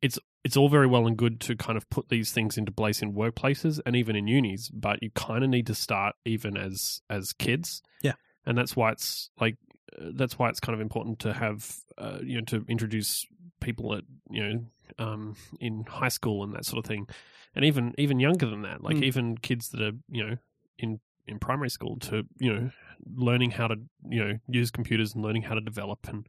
[0.00, 3.02] it's it's all very well and good to kind of put these things into place
[3.02, 7.00] in workplaces and even in unis, but you kind of need to start even as
[7.10, 7.82] as kids.
[8.02, 8.12] Yeah.
[8.46, 9.56] and that's why it's like
[10.00, 13.26] uh, that's why it's kind of important to have uh, you know to introduce
[13.60, 14.64] people at you know
[14.98, 17.08] um, in high school and that sort of thing,
[17.54, 19.02] and even even younger than that, like Mm.
[19.04, 20.36] even kids that are you know
[20.78, 22.70] in in primary school to you know
[23.14, 23.76] learning how to
[24.08, 26.26] you know use computers and learning how to develop and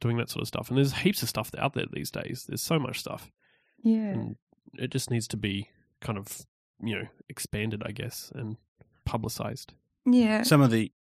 [0.00, 0.68] doing that sort of stuff.
[0.68, 2.44] And there's heaps of stuff out there these days.
[2.48, 3.30] There's so much stuff,
[3.82, 4.10] Yeah.
[4.12, 4.36] and
[4.74, 6.42] it just needs to be kind of
[6.82, 8.56] you know expanded, I guess, and
[9.04, 9.72] publicized.
[10.04, 10.42] Yeah.
[10.42, 10.92] Some of the,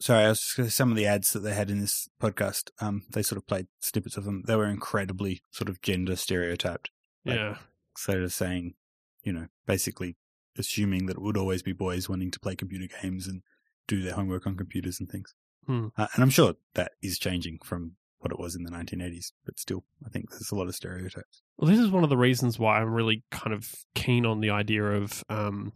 [0.00, 1.80] sorry, I was just going to say some of the ads that they had in
[1.80, 4.42] this podcast, um, they sort of played snippets of them.
[4.46, 6.90] They were incredibly sort of gender stereotyped.
[7.24, 7.56] Like, yeah,
[7.96, 8.74] sort of saying,
[9.22, 10.16] you know, basically
[10.58, 13.42] assuming that it would always be boys wanting to play computer games and
[13.86, 15.34] do their homework on computers and things.
[15.66, 15.88] Hmm.
[15.96, 19.58] Uh, and I'm sure that is changing from what it was in the 1980s, but
[19.58, 21.42] still, I think there's a lot of stereotypes.
[21.58, 24.50] Well, this is one of the reasons why I'm really kind of keen on the
[24.50, 25.72] idea of um,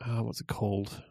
[0.00, 1.02] uh, what's it called?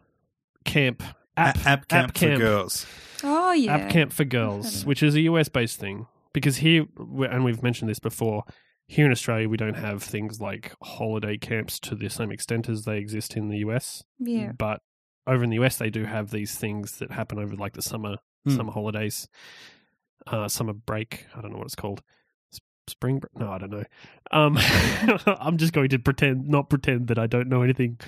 [0.64, 1.02] Camp
[1.36, 2.40] app A- app camp app for camp.
[2.40, 2.86] girls.
[3.22, 3.76] oh yeah.
[3.76, 6.06] App Camp for Girls, which is a US based thing.
[6.32, 8.44] Because here, and we've mentioned this before,
[8.86, 12.84] here in Australia, we don't have things like holiday camps to the same extent as
[12.84, 14.02] they exist in the US.
[14.18, 14.52] Yeah.
[14.56, 14.80] But
[15.26, 18.16] over in the US, they do have these things that happen over like the summer
[18.46, 18.56] Hmm.
[18.56, 19.28] summer holidays,
[20.26, 21.26] uh, summer break.
[21.36, 22.02] I don't know what it's called.
[22.88, 23.38] Spring break?
[23.38, 23.84] No, I don't know.
[24.32, 24.56] Um,
[25.26, 27.98] I'm just going to pretend, not pretend that I don't know anything.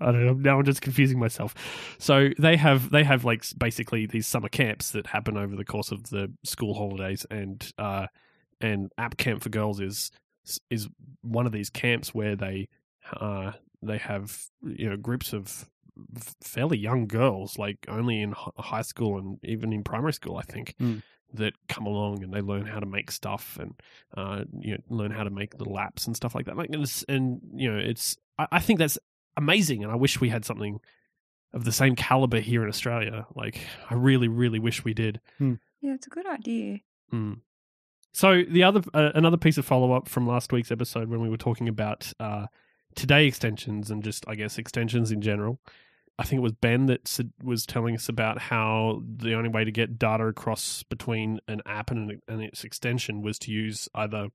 [0.00, 0.32] I don't know.
[0.34, 1.54] Now I'm just confusing myself.
[1.98, 5.90] So they have they have like basically these summer camps that happen over the course
[5.90, 8.06] of the school holidays, and uh,
[8.60, 10.10] and App Camp for Girls is
[10.70, 10.88] is
[11.22, 12.68] one of these camps where they
[13.16, 15.66] uh, they have you know groups of
[16.42, 20.74] fairly young girls, like only in high school and even in primary school, I think,
[20.80, 21.02] Mm.
[21.34, 23.74] that come along and they learn how to make stuff and
[24.16, 26.56] uh, you know learn how to make little apps and stuff like that.
[26.56, 28.98] Like and, it's, and you know, it's I, I think that's
[29.36, 30.80] amazing, and I wish we had something
[31.54, 33.26] of the same caliber here in Australia.
[33.34, 33.60] Like
[33.90, 35.20] I really, really wish we did.
[35.38, 36.78] Yeah, it's a good idea.
[37.12, 37.40] Mm.
[38.12, 41.30] So the other uh, another piece of follow up from last week's episode when we
[41.30, 42.46] were talking about uh,
[42.94, 45.60] today extensions and just I guess extensions in general.
[46.22, 49.72] I think it was Ben that was telling us about how the only way to
[49.72, 54.28] get data across between an app and, an, and its extension was to use either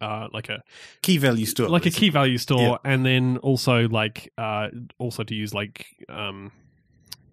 [0.00, 0.60] uh, like a
[1.02, 1.68] Key value store.
[1.68, 2.90] like a key value store, Yeah.
[2.92, 6.50] and then also like uh, also to use like um,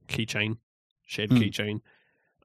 [0.07, 0.57] keychain,
[1.05, 1.37] shared Hmm.
[1.37, 1.81] keychain.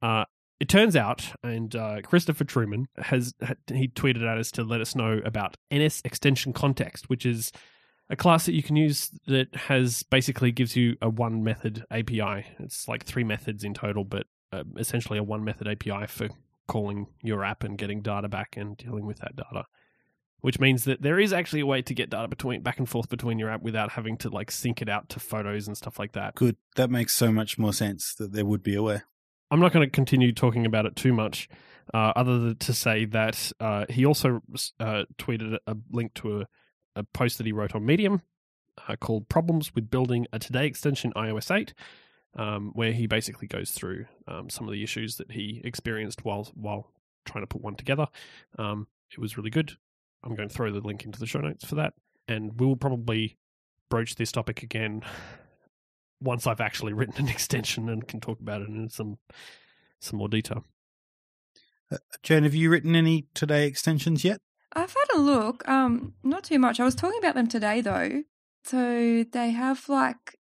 [0.00, 0.24] Uh,
[0.59, 3.35] it turns out, and uh, Christopher Truman has
[3.68, 7.52] he tweeted at us to let us know about NSExtensionContext, which is
[8.11, 12.44] a class that you can use that has basically gives you a one method API.
[12.59, 16.29] It's like three methods in total, but uh, essentially a one method API for
[16.66, 19.64] calling your app and getting data back and dealing with that data.
[20.40, 23.09] Which means that there is actually a way to get data between back and forth
[23.09, 26.12] between your app without having to like sync it out to photos and stuff like
[26.12, 26.35] that.
[26.35, 26.57] Good.
[26.77, 29.03] That makes so much more sense that there would be a way.
[29.51, 31.49] I'm not going to continue talking about it too much,
[31.92, 34.40] uh, other than to say that uh, he also
[34.79, 36.46] uh, tweeted a link to a,
[36.96, 38.22] a, post that he wrote on Medium
[38.88, 41.74] uh, called "Problems with Building a Today Extension iOS 8,"
[42.37, 46.48] um, where he basically goes through um, some of the issues that he experienced while
[46.55, 46.92] while
[47.24, 48.07] trying to put one together.
[48.59, 49.76] Um, it was really good.
[50.22, 51.94] I'm going to throw the link into the show notes for that,
[52.29, 53.37] and we'll probably
[53.88, 55.03] broach this topic again
[56.20, 59.18] once I've actually written an extension and can talk about it in some
[60.00, 60.64] some more detail.
[61.92, 64.40] Uh, Jane, have you written any today extensions yet?
[64.72, 65.66] I've had a look.
[65.68, 66.78] Um, not too much.
[66.80, 68.22] I was talking about them today though.
[68.64, 70.38] So they have like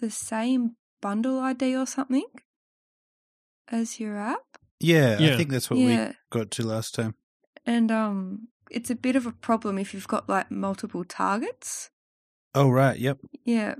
[0.00, 2.24] the same bundle ID or something
[3.68, 4.42] as your app.
[4.80, 5.34] Yeah, Yeah.
[5.34, 6.08] I think that's what Yeah.
[6.08, 7.14] we got to last time.
[7.64, 11.90] And um it's a bit of a problem if you've got like multiple targets.
[12.54, 13.18] Oh right, yep.
[13.44, 13.74] Yeah.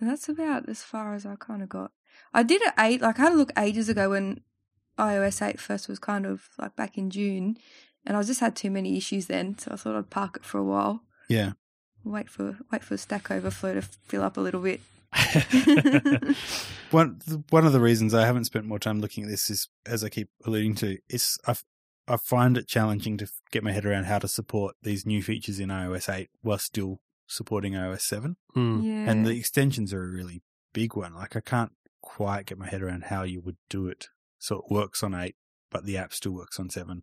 [0.00, 1.92] And that's about as far as I kind of got.
[2.32, 4.40] I did it eight, like I had a look ages ago when
[4.98, 7.56] iOS 8 first was kind of like back in June.
[8.06, 9.58] And I just had too many issues then.
[9.58, 11.02] So I thought I'd park it for a while.
[11.28, 11.52] Yeah.
[12.04, 14.80] Wait for wait for Stack Overflow to fill up a little bit.
[16.90, 20.04] One one of the reasons I haven't spent more time looking at this is, as
[20.04, 21.54] I keep alluding to, is I
[22.06, 25.58] I find it challenging to get my head around how to support these new features
[25.58, 28.36] in iOS 8 while still supporting iOS 7.
[28.52, 28.80] Hmm.
[28.82, 29.10] Yeah.
[29.10, 31.14] And the extensions are a really big one.
[31.14, 34.64] Like I can't quite get my head around how you would do it so it
[34.70, 35.34] works on 8,
[35.70, 37.02] but the app still works on 7.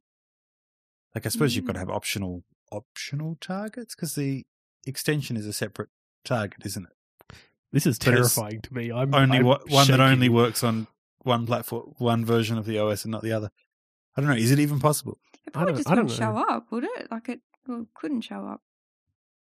[1.16, 1.82] Like I suppose you've got to Mm.
[1.82, 4.46] have optional optional targets because the
[4.88, 5.90] extension is a separate
[6.24, 7.36] target, isn't it?
[7.74, 8.92] This is But terrifying to me.
[8.92, 10.88] I'm only I'm one that only works on
[11.24, 13.52] one platform, one version of the OS, and not the other.
[14.16, 14.36] I don't know.
[14.36, 15.20] Is it even possible?
[15.46, 17.10] it I probably don't- just wouldn't show up, would it?
[17.12, 18.62] Like it well, couldn't show up.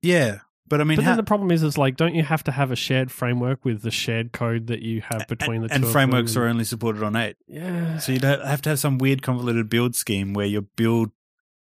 [0.02, 2.52] Yeah, but I mean, But then the problem is, is like, don't you have to
[2.52, 5.74] have a shared framework with the shared code that you have between and, the two?
[5.74, 7.98] and frameworks are only supported on eight, yeah.
[7.98, 11.10] so you'd ha- have to have some weird convoluted build scheme where your build,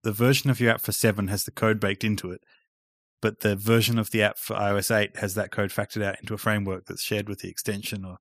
[0.03, 2.43] the version of your app for seven has the code baked into it,
[3.21, 6.35] but the version of the app for iOS eight has that code factored out into
[6.35, 8.19] a framework that's shared with the extension or.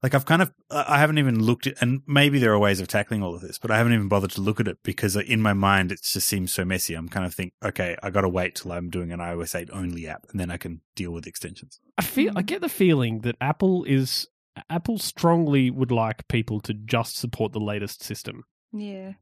[0.00, 2.78] Like I've kind of, I I haven't even looked at, and maybe there are ways
[2.78, 5.16] of tackling all of this, but I haven't even bothered to look at it because
[5.16, 6.94] in my mind it just seems so messy.
[6.94, 9.70] I'm kind of think, okay, I got to wait till I'm doing an iOS 8
[9.72, 11.80] only app, and then I can deal with extensions.
[11.98, 14.28] I feel I get the feeling that Apple is
[14.70, 18.44] Apple strongly would like people to just support the latest system.
[18.72, 19.14] Yeah.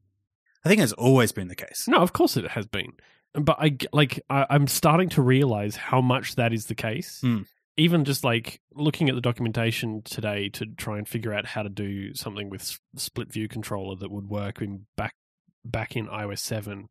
[0.67, 1.85] I think that's always been the case.
[1.87, 2.91] No, of course it has been,
[3.33, 7.21] but I like I, I'm starting to realize how much that is the case.
[7.21, 7.43] Hmm.
[7.77, 11.69] Even just like looking at the documentation today to try and figure out how to
[11.69, 15.15] do something with s- split view controller that would work in back
[15.63, 16.89] back in iOS seven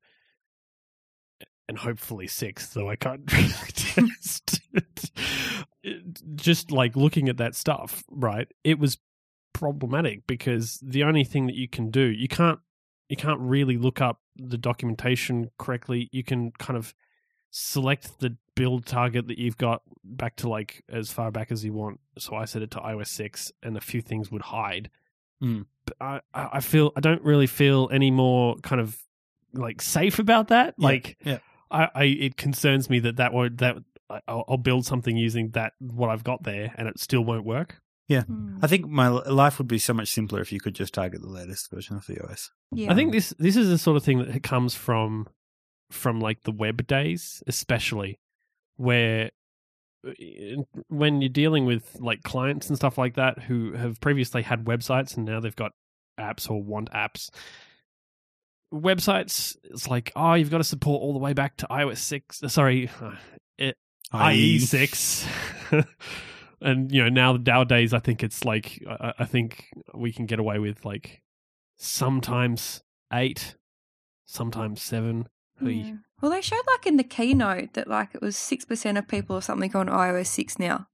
[1.69, 4.63] and hopefully six, though I can't really test
[6.35, 8.51] Just like looking at that stuff, right?
[8.65, 8.97] It was
[9.53, 12.61] problematic because the only thing that you can do, you can't
[13.09, 16.09] you can't really look up the documentation correctly.
[16.13, 16.95] You can kind of
[17.51, 21.73] select the build target that you've got back to like as far back as you
[21.73, 22.01] want.
[22.19, 24.91] So I set it to iOS six, and a few things would hide.
[25.41, 25.63] Hmm.
[25.85, 28.97] But I, I I feel I don't really feel any more kind of
[29.53, 30.75] like safe about that.
[30.79, 31.39] Yeah, Like yeah.
[31.71, 33.77] I, I it concerns me that that won't that
[34.29, 37.81] I'll, I'll build something using that what I've got there, and it still won't work.
[38.09, 38.59] Mm.
[38.63, 41.29] I think my life would be so much simpler if you could just target the
[41.29, 42.51] latest version of the OS.
[42.73, 42.91] yeah.
[42.91, 45.29] I think this this is the sort of thing that comes from
[45.91, 48.19] from like the web days, especially
[48.77, 49.31] where
[50.07, 50.13] uh,
[50.89, 55.17] when you're dealing with like clients and stuff like that who have previously had websites
[55.17, 55.73] and now they've got
[56.19, 57.31] apps or want apps.
[58.75, 62.43] Websites, it's like, oh, you've got to support all the way back to iOS six.
[62.43, 62.91] uh, Sorry,
[64.15, 65.27] IE six.
[66.61, 70.27] and you know now the nowadays, I think it's like I, I think we can
[70.27, 71.23] get away with like
[71.77, 73.57] sometimes eight,
[74.25, 75.29] sometimes seven.
[75.61, 75.93] Yeah.
[76.21, 79.37] Well, they showed like in the keynote that like it was six percent of people
[79.37, 80.89] or something on iOS six now.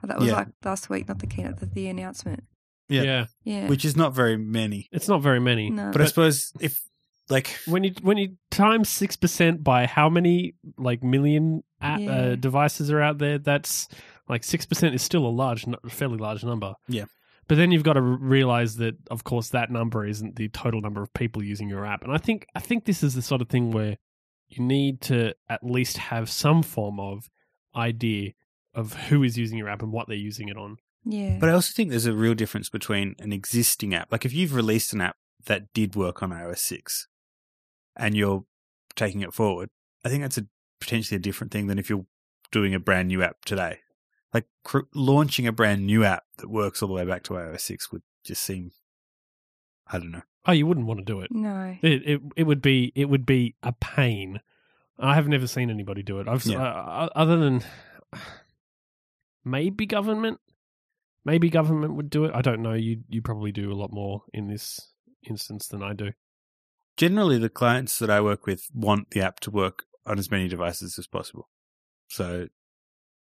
[0.00, 0.34] But that was Yeah.
[0.36, 2.44] like last week, not the keynote, the, the announcement.
[2.88, 3.02] Yeah.
[3.02, 3.68] yeah, Yeah.
[3.68, 4.88] Which is not very many.
[4.92, 5.70] it's not very many.
[5.70, 5.90] no.
[5.92, 6.82] But I suppose if,
[7.30, 12.10] like, when you when you times six percent by how many like million app, Yeah.
[12.12, 13.88] uh, devices are out there, that's
[14.28, 16.74] like six percent is still a large, fairly large number.
[16.88, 17.04] Yeah.
[17.48, 21.02] But then you've got to realize that, of course, that number isn't the total number
[21.02, 22.02] of people using your app.
[22.02, 23.96] And I think I think this is the sort of thing where
[24.48, 27.28] you need to at least have some form of
[27.74, 28.32] idea
[28.74, 30.76] of who is using your app and what they're using it on.
[31.04, 31.38] Yeah.
[31.40, 34.12] But I also think there's a real difference between an existing app.
[34.12, 37.08] Like if you've released an app that did work on iOS 6
[37.96, 38.44] and you're
[38.94, 39.70] taking it forward,
[40.04, 40.46] I think that's a
[40.80, 42.06] potentially a different thing than if you're
[42.50, 43.80] doing a brand new app today.
[44.34, 47.60] Like cr- launching a brand new app that works all the way back to iOS
[47.60, 48.72] 6 would just seem,
[49.86, 50.22] I don't know.
[50.46, 51.30] Oh, you wouldn't want to do it.
[51.30, 51.76] no.
[51.82, 54.40] It it it would be it would be a pain.
[54.98, 56.28] I have never seen anybody do it.
[56.28, 56.62] I've Yeah.
[56.62, 57.62] uh, other than
[59.44, 60.40] maybe government,
[61.24, 62.32] maybe government would do it.
[62.34, 62.72] I don't know.
[62.74, 64.92] You you probably do a lot more in this
[65.28, 66.12] instance than I do.
[66.96, 70.48] Generally, the clients that I work with want the app to work on as many
[70.48, 71.48] devices as possible.
[72.08, 72.48] So,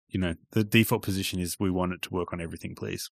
[0.09, 3.09] you know, the default position is we want it to work on everything, please,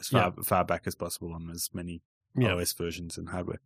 [0.00, 2.02] as far far back as possible on as many
[2.36, 2.54] Yeah.
[2.54, 3.60] OS versions and hardware.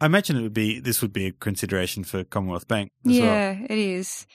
[0.00, 3.24] I imagine it would be this would be a consideration for Commonwealth Bank as well.
[3.24, 4.26] Yeah, it is.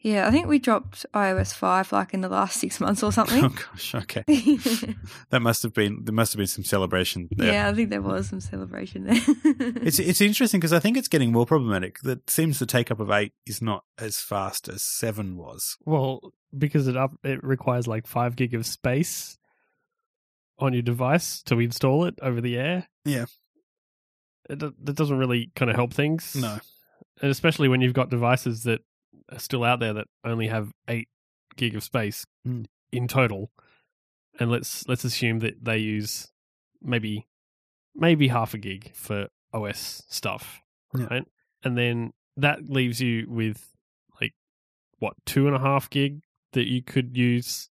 [0.00, 3.10] Yeah, I think we dropped iOS 5 like in the last six months or oh
[3.10, 3.44] something.
[3.44, 4.22] Oh gosh, okay.
[5.30, 7.52] That must have been there must have been some celebration there.
[7.52, 9.20] yeah, I think there was some celebration there.
[9.82, 11.98] It's it's interesting because I think it's getting more problematic.
[12.02, 15.76] That seems the take up of eight is not as fast as seven was.
[15.84, 19.38] Well, because it up it requires like five gig of space
[20.58, 22.88] on your device to install it over the air.
[23.04, 23.26] Yeah.
[24.50, 26.34] it, that doesn't really kind of help things.
[26.34, 26.58] No.
[27.20, 28.80] and especially when you've got devices that
[29.30, 31.08] are still out there that only have eight
[31.56, 32.66] gig of space Mm.
[32.92, 33.50] in total,
[34.40, 36.28] and let's let's assume that they use
[36.80, 37.26] maybe
[37.94, 40.60] maybe half a gig for OS stuff,
[40.96, 41.06] Yeah.
[41.10, 41.24] right?
[41.64, 43.74] And then that leaves you with
[44.20, 44.32] like
[44.98, 47.68] what two and a half gig that you could use,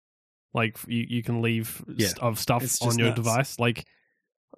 [0.54, 2.08] like you you can leave Yeah.
[2.08, 3.16] st- of stuff It's on your nuts.
[3.16, 3.84] device, like.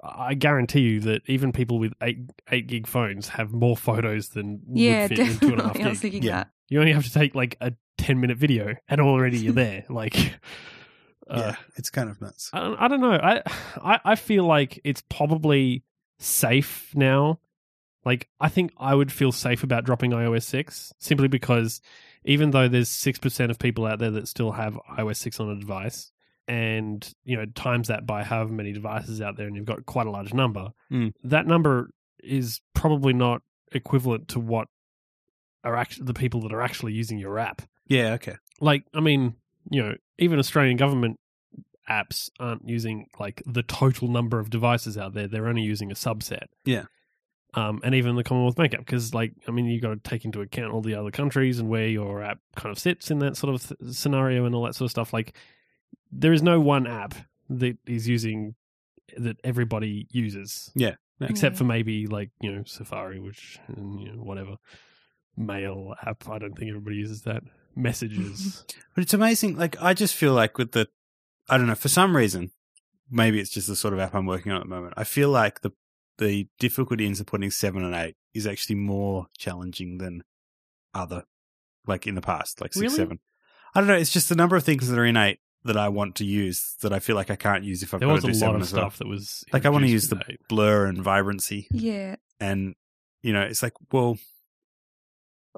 [0.01, 2.19] I guarantee you that even people with eight
[2.53, 5.73] eight gig phones have more photos than yeah, would fit in two and a half
[5.73, 5.85] definitely.
[5.87, 6.37] I was thinking Yeah.
[6.37, 6.51] that.
[6.69, 9.85] You only have to take like a ten minute video, and already you're there.
[9.91, 10.15] Like,
[11.29, 12.49] uh, yeah, it's kind of nuts.
[12.53, 13.11] I, don't- I don't know.
[13.21, 13.43] I,
[13.83, 15.83] I I feel like it's probably
[16.21, 17.41] safe now.
[18.09, 21.81] Like, I think I would feel safe about dropping iOS six simply because
[22.25, 25.49] even though there's six percent of people out there that still have iOS six on
[25.51, 26.11] a device,
[26.47, 30.07] and you know times that by however many devices out there, and you've got quite
[30.07, 31.13] a large number, Mm.
[31.25, 31.91] that number
[32.23, 33.43] is probably not
[33.73, 34.69] equivalent to what
[35.65, 38.37] are actually the people that are actually using your app Yeah, okay.
[38.61, 39.35] like i mean
[39.71, 41.19] you know even australian government
[41.89, 45.95] apps aren't using like the total number of devices out there they're only using a
[45.95, 46.85] subset Yeah.
[47.55, 50.25] Um and even the commonwealth bank app because like i mean you've got to take
[50.25, 53.37] into account all the other countries and where your app kind of sits in that
[53.37, 55.35] sort of th- scenario and all that sort of stuff like
[56.13, 57.15] there is no one app
[57.49, 58.55] that is using
[59.17, 60.97] that everybody uses Yeah.
[61.21, 64.57] except for maybe like you know Safari, which and, you know whatever
[65.37, 66.29] mail app.
[66.29, 67.43] I don't think everybody uses that.
[67.77, 68.65] Messages.
[68.95, 69.57] But it's amazing.
[69.57, 70.89] Like, I just feel like with the,
[71.49, 72.51] I don't know, for some reason,
[73.09, 74.95] maybe it's just the sort of app I'm working on at the moment.
[74.97, 75.71] I feel like the
[76.19, 80.23] the difficulty in supporting seven and eight is actually more challenging than
[80.95, 81.25] other,
[81.87, 82.97] like in the past, like six, Really?
[82.97, 83.19] seven.
[83.75, 83.95] I don't know.
[83.95, 86.77] It's just the number of things that are in eight that I want to use
[86.83, 88.39] that I feel like I can't use if I've there got to a do lot
[88.39, 88.83] seven of as well.
[88.83, 90.41] stuff that was Like, I wanna use the eight.
[90.49, 92.17] Blur and vibrancy, Yeah.
[92.41, 92.75] and
[93.23, 94.19] you know, it's like, well,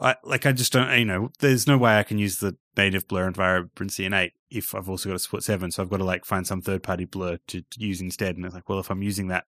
[0.00, 3.06] I like I just don't, you know, there's no way I can use the native
[3.06, 5.70] blur and vibrancy in eight if I've also got to support seven.
[5.70, 8.36] So I've got to like find some third party blur to, to use instead.
[8.36, 9.44] And it's like, well, if I'm using that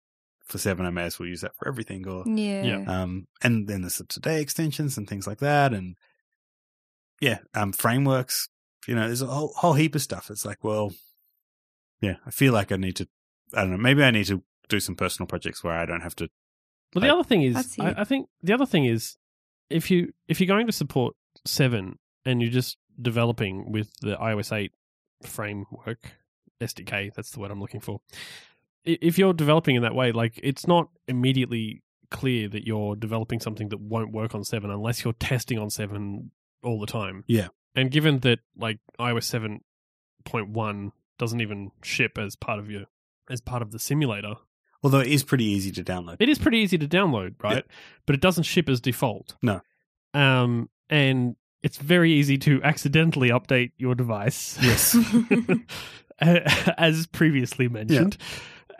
[0.53, 2.07] for seven, I may as well use that for everything.
[2.07, 2.62] Or Yeah.
[2.62, 2.85] Yeah.
[3.03, 5.97] um, and then there's the today extensions and things like that, and
[7.21, 8.49] yeah, um, frameworks.
[8.87, 10.31] You know, there's a whole whole heap of stuff.
[10.31, 10.93] It's like, well,
[12.01, 13.09] yeah, I feel like I need to.
[13.55, 13.77] I don't know.
[13.79, 16.29] Maybe I need to do some personal projects where I don't have to.
[16.95, 17.95] Well, the other thing is, I.
[17.99, 19.17] I think the other thing is,
[19.71, 21.15] if you if you're going to support
[21.47, 24.73] seven and you're just developing with the iOS eight
[25.23, 26.12] framework
[26.61, 28.01] SDK, that's the word I'm looking for.
[28.85, 33.68] If you're developing in that way, like it's not immediately clear that you're developing something
[33.71, 36.31] that won't work on seven unless you're testing on seven
[36.62, 37.25] all the time.
[37.27, 37.49] Yeah.
[37.75, 39.61] and given that like iOS seven
[40.25, 42.85] point one doesn't even ship as part of your
[43.31, 44.35] as part of the simulator,
[44.83, 46.16] Although it is pretty easy to download.
[46.18, 47.65] it is pretty easy to download, right?
[48.04, 49.37] But it doesn't ship as default.
[49.40, 49.61] No.
[50.13, 54.59] Um, and it's very easy to accidentally update your device.
[54.61, 54.96] Yes.
[56.21, 58.17] as previously mentioned.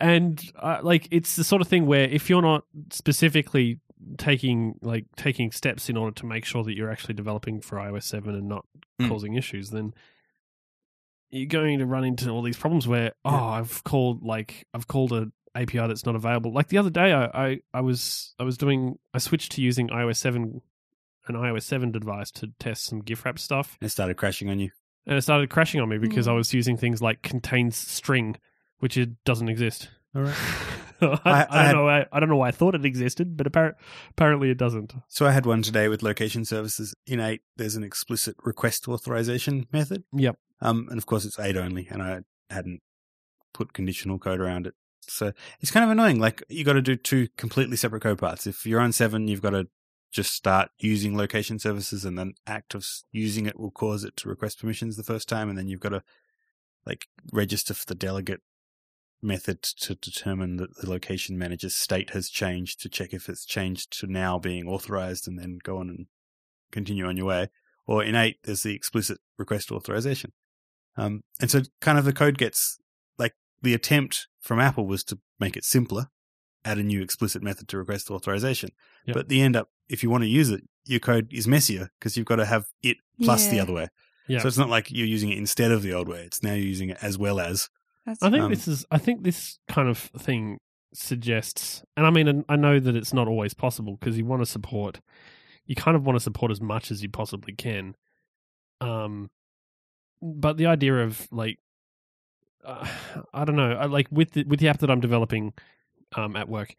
[0.03, 3.79] And uh, like it's the sort of thing where if you're not specifically
[4.19, 8.03] taking like taking steps in order to make sure that you're actually developing for iOS
[8.05, 8.67] 7 and not
[9.01, 9.09] Mm.
[9.09, 9.95] causing issues, then
[11.31, 13.43] you're going to run into all these problems where oh, Yeah.
[13.43, 16.53] I've called like I've called a API that's not available.
[16.53, 19.89] Like the other day, I, I I was I was doing I switched to using
[19.89, 20.61] iOS 7
[21.29, 23.79] an iOS 7 device to test some GIFwrapped stuff.
[23.81, 24.71] And it started crashing on you.
[25.07, 26.37] and it started crashing on me because I Mm.
[26.37, 28.37] was using things like contains string,
[28.83, 29.89] which it doesn't exist.
[30.14, 30.35] All right.
[31.01, 31.85] I, I- I, I don't know.
[31.85, 33.74] Why, I don't know why I thought it existed, but appar-
[34.11, 34.93] apparently it doesn't.
[35.09, 36.95] So I had one today with location services.
[37.07, 40.03] In eight, there's an explicit request authorization method.
[40.12, 40.37] Yep.
[40.61, 42.20] Um, and of course it's eight only, and I
[42.51, 42.80] hadn't
[43.55, 44.74] put conditional code around it.
[45.09, 46.18] So it's kind of annoying.
[46.20, 48.47] Like you got to do two completely separate code parts.
[48.47, 49.68] If you're on seven, you've got to
[50.12, 54.28] just start using location services, and then act of using it will cause it to
[54.28, 56.03] request permissions the first time, and then you've got to
[56.87, 58.41] like register for the delegate
[59.23, 63.99] method to determine that the location manager's state has changed to check if it's changed
[64.01, 66.07] to now being authorized and then go on and
[66.70, 67.49] continue on your way.
[67.87, 70.33] Or in eight, there's the explicit request authorization.
[70.97, 72.79] Um, and so kind of the code gets
[73.18, 76.09] like the attempt from Apple was to make it simpler,
[76.64, 78.70] add a new explicit method to request authorization.
[79.07, 79.14] Yep.
[79.14, 82.16] But the end up, if you want to use it, your code is messier because
[82.16, 83.89] you've got to have it plus the other way.
[84.29, 84.41] Yeah.
[84.41, 86.23] So it's not like you're using it instead of the old way.
[86.25, 87.68] It's now you're using it as well as.
[88.07, 88.85] That's I think Um, this is.
[88.91, 90.59] I think this kind of thing
[90.95, 94.47] suggests, and I mean, I know that it's not always possible because you want to
[94.47, 95.01] support.
[95.67, 97.95] You kind of want to support as much as you possibly can.
[98.81, 99.31] Um,
[100.21, 101.59] but the idea of like,
[102.65, 102.87] uh,
[103.35, 105.53] I don't know, like with the, with the app that I'm developing,
[106.17, 106.75] um, at work,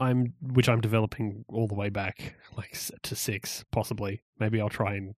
[0.00, 4.22] I'm which I'm developing all the way back like to six, possibly.
[4.38, 5.14] Maybe I'll try and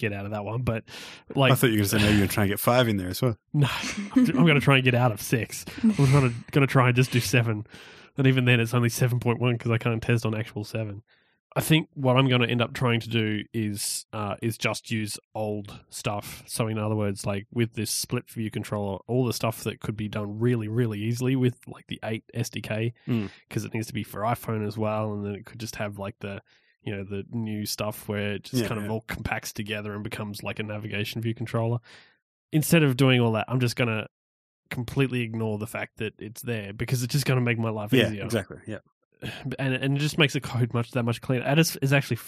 [0.00, 0.84] get out of that one, but
[1.34, 2.96] like I thought you were going to say maybe you're trying to get five in
[2.96, 3.36] there as well.
[3.52, 3.68] no,
[4.16, 5.64] I'm, I'm going to try and get out of six.
[5.82, 7.66] I'm going to going to try and just do seven,
[8.16, 11.02] and even then, it's only seven point one because I can't test on actual seven.
[11.56, 14.92] I think what I'm going to end up trying to do is uh, is just
[14.92, 16.44] use old stuff.
[16.46, 19.96] So, in other words, like with this split view controller, all the stuff that could
[19.96, 23.30] be done really, really easily with like the eight SDK, Mm.
[23.48, 25.98] because it needs to be for iPhone as well, and then it could just have
[25.98, 26.40] like the
[26.82, 28.92] you know the new stuff where it just Yeah, kind of yeah.
[28.92, 31.78] all compacts together and becomes like a navigation view controller
[32.52, 34.08] instead of doing all that, I'm just gonna
[34.70, 38.06] completely ignore the fact that it's there because it's just gonna make my life Yeah,
[38.08, 38.24] easier.
[38.24, 38.58] exactly.
[38.66, 38.78] Yeah.
[39.58, 41.44] And and it just makes the code much that much cleaner.
[41.44, 42.18] And it's, it's actually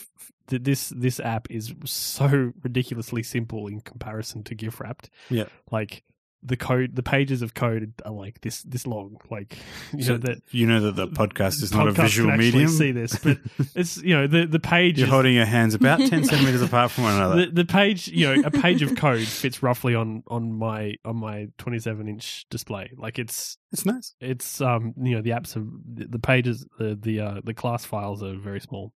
[0.49, 5.09] this this app is so ridiculously simple in comparison to GIFwrapped.
[5.31, 5.47] Yeah.
[5.71, 6.05] like
[6.45, 9.17] the code, the pages of code are like this this long.
[9.31, 9.57] Like
[9.93, 12.69] you So know that you know that the podcast is not a visual can medium.
[12.69, 13.39] See this, but
[13.77, 16.91] it's you know the the page You're is- holding your hands about 10 centimeters apart
[16.91, 17.47] from one another.
[17.47, 21.17] the, the page you know a page of code fits roughly on on my on
[21.17, 24.15] my 27 inch display like it's it's nice.
[24.21, 25.65] it's um you know the apps are
[25.95, 28.93] the, pages the the uh the class files are very small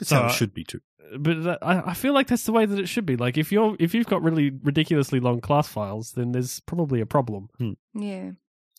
[0.00, 0.80] It's So, how uh, it should be too.
[1.18, 3.50] But that, I, I feel like that's the way that it should be like if
[3.52, 7.48] you're if you've got really ridiculously long class files then there's probably a problem
[7.94, 8.32] yeah.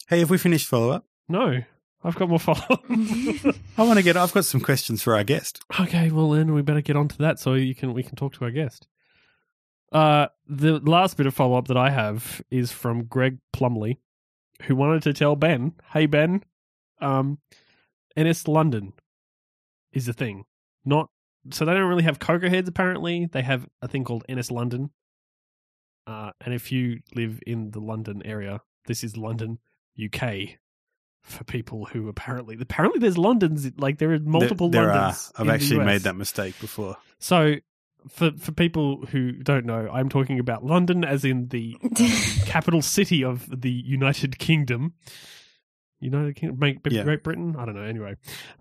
[0.08, 1.06] Hey, have we finished follow up?
[1.28, 1.62] no
[2.04, 2.84] i've got more follow up.
[3.78, 4.16] I want to get.
[4.18, 5.62] I've got some questions for our guest.
[5.80, 8.34] Okay, well then we better get on to that so you can we can talk
[8.34, 8.88] to our guest.
[9.92, 14.00] Uh the last bit of follow up that I have is from Greg Plumley,
[14.64, 16.44] who wanted to tell Ben, hey Ben,
[17.02, 17.40] um
[18.18, 18.94] NS London
[19.92, 20.46] is a thing.
[20.86, 21.10] Not
[21.52, 23.28] so they don't really have CocoaHeads apparently.
[23.32, 24.92] They have a thing called NS London.
[26.08, 29.60] Uh and if you live in the London area, this is London,
[30.04, 30.58] UK.
[31.24, 35.32] For people who apparently apparently there's Londons like there are multiple there, there Londons.
[35.36, 35.42] are.
[35.44, 36.96] I've actually made that mistake before.
[37.20, 37.56] So,
[38.08, 41.76] for for people who don't know, I'm talking about London as in the
[42.46, 44.94] capital city of the United Kingdom.
[46.00, 47.04] United Kingdom, Great Yeah.
[47.04, 47.56] Great Britain.
[47.60, 47.84] I don't know.
[47.84, 48.16] Anyway,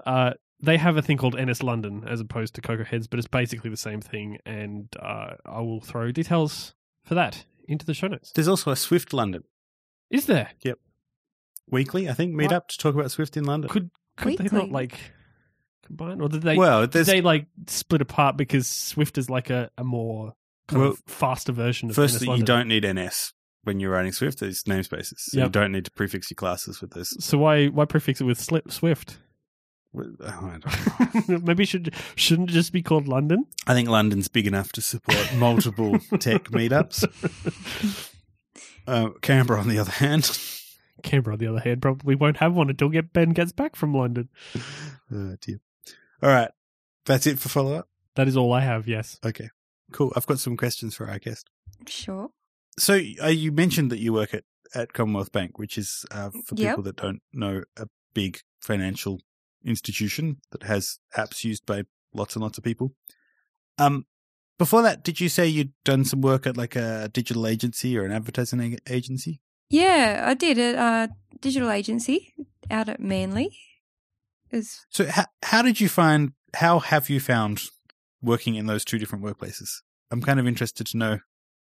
[0.04, 3.28] uh, they have a thing called NS London as opposed to Cocoa Heads, but it's
[3.28, 4.38] basically the same thing.
[4.44, 8.32] And uh, I will throw details for that into the show notes.
[8.32, 9.44] There's also a Swift London
[10.10, 10.50] Is there?
[10.62, 10.78] Yep.
[11.70, 12.08] Weekly.
[12.08, 12.52] I think meet What?
[12.54, 13.70] up to talk about Swift in London.
[13.70, 14.98] Could could they not like
[15.86, 16.56] combine, or did they?
[16.56, 20.32] well, did they like split apart because Swift is like a, a more
[20.66, 22.46] kind Well, of faster version of firstly NS you London.
[22.46, 23.32] don't need NS
[23.64, 24.40] when you're writing Swift.
[24.40, 27.14] There's namespaces, so you don't need to prefix your classes with this.
[27.20, 29.18] So why why prefix it with slip, Swift?
[31.28, 33.46] Maybe should shouldn't it just be called London.
[33.66, 37.04] I think London's big enough to support multiple tech meetups.
[38.86, 40.38] Uh, Canberra, on the other hand,
[41.02, 43.94] Canberra, on the other hand, probably won't have one until get Ben gets back from
[43.94, 44.28] London.
[45.12, 45.60] oh, dear.
[46.22, 46.50] All right,
[47.04, 47.88] that's it for follow up.
[48.14, 48.88] That is all I have.
[48.88, 49.18] Yes.
[49.24, 49.50] Okay,
[49.92, 50.12] cool.
[50.16, 51.48] I've got some questions for our guest.
[51.86, 52.30] sure.
[52.78, 56.54] So uh, you mentioned that you work at, at Commonwealth Bank, which is uh, for
[56.54, 56.70] Yep.
[56.70, 59.20] people that don't know a big financial
[59.64, 61.84] institution that has apps used by
[62.14, 62.94] lots and lots of people.
[63.78, 64.06] Um,
[64.58, 68.04] before that, did you say you'd done some work at like a digital agency or
[68.04, 69.40] an advertising a- agency?
[69.70, 71.06] Yeah, I did a uh,
[71.40, 72.34] digital agency
[72.70, 73.56] out at Manly.
[74.50, 76.32] Is So how how did you find?
[76.54, 77.62] How have you found
[78.22, 79.68] working in those two different workplaces?
[80.10, 81.18] I'm kind of interested to know,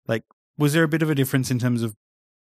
[0.07, 0.23] like,
[0.57, 1.95] was there a bit of a difference in terms of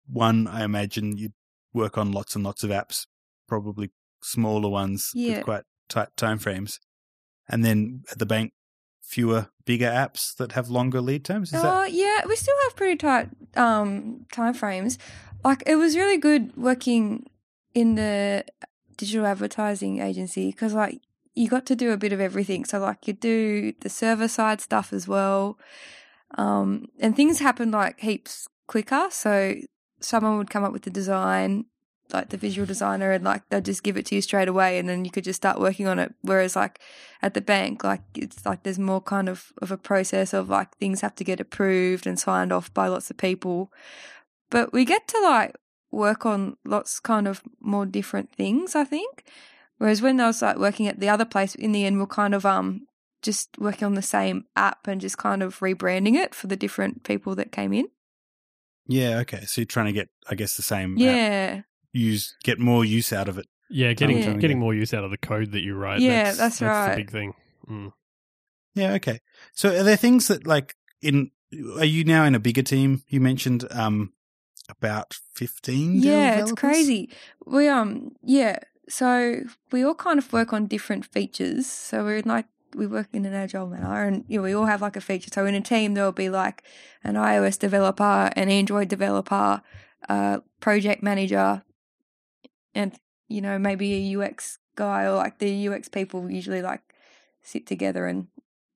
[0.07, 0.47] one?
[0.47, 1.33] I imagine you'd
[1.73, 3.07] work on lots and lots of apps,
[3.49, 3.91] probably
[4.25, 5.37] smaller ones Yeah.
[5.37, 6.81] with quite tight time frames,
[7.49, 8.53] and then at the bank,
[9.03, 11.53] fewer bigger apps that have longer lead times.
[11.53, 14.99] Is Oh that yeah, we still have pretty tight um, time frames.
[15.45, 17.27] Like it was really good working
[17.75, 18.45] in the
[18.97, 21.01] digital advertising agency because like
[21.35, 22.65] you got to do a bit of everything.
[22.65, 25.59] So like you do the server side stuff as well,
[26.39, 29.09] um, and things happen like heaps quicker.
[29.11, 29.57] So
[30.01, 31.67] someone would come up with the design,
[32.13, 34.89] like the visual designer, and like they'd just give it to you straight away, and
[34.89, 36.15] then you could just start working on it.
[36.23, 36.81] Whereas like
[37.23, 40.77] at the bank, like it's like there's more kind of of a process of like
[40.77, 43.73] things have to get approved and signed off by lots of people.
[44.51, 45.57] But we get to like
[45.91, 49.25] work on lots kind of more different things, I think.
[49.79, 52.35] Whereas when I was like working at the other place, in the end, we're kind
[52.35, 52.87] of um
[53.23, 57.03] just working on the same app and just kind of rebranding it for the different
[57.05, 57.89] people that came in.
[58.87, 59.19] yeah?
[59.21, 61.63] Okay, so you're trying to get, I guess, the same app, Yeah,
[61.95, 63.47] use get more use out of it.
[63.71, 64.35] Yeah, getting Yeah.
[64.35, 66.01] getting more use out of the code that you write.
[66.01, 66.91] Yeah, that's, that's right.
[66.91, 67.35] the big thing.
[67.69, 67.93] Mm.
[68.75, 69.21] Yeah, okay.
[69.55, 71.31] So are there things that like in
[71.79, 73.03] are you now in a bigger team?
[73.09, 74.13] You mentioned um
[74.69, 77.11] about 15 yeah, it's crazy.
[77.47, 79.41] We um yeah, so
[79.71, 81.67] we all kind of work on different features.
[81.67, 84.67] So we're in like we work in an agile manner, and you know, we all
[84.67, 85.31] have like a feature.
[85.33, 86.65] So in a team, there'll be like
[87.05, 89.63] an iOS developer, an Android developer,
[90.09, 91.63] a project manager,
[92.75, 92.95] and
[93.29, 96.83] you know maybe a UX guy or like the UX people usually like
[97.43, 98.29] sit together and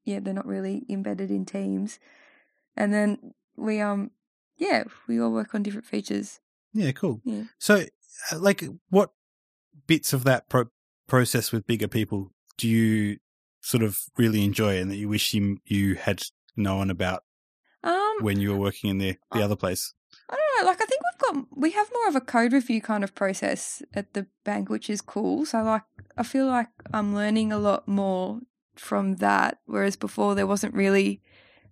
[0.04, 1.98] yeah, they're not really embedded in teams.
[2.76, 4.10] And then we um
[4.56, 6.40] yeah, we all work on different features.
[6.72, 7.20] Yeah, cool.
[7.24, 7.44] Yeah.
[7.58, 7.84] So
[8.32, 9.10] uh, like what
[9.86, 10.70] bits of that pro-
[11.06, 13.18] process with bigger people do you
[13.60, 16.22] sort of really enjoy and that you wish you you had
[16.56, 17.24] known about
[17.84, 19.94] Um when you were working in the the other place?
[20.30, 20.70] I don't know.
[20.70, 24.14] Like, I think got we have more of a code review kind of process at
[24.14, 25.44] the bank, which is cool.
[25.46, 25.82] So, like,
[26.16, 28.40] I feel like I'm learning a lot more
[28.76, 31.20] from that, whereas before there wasn't really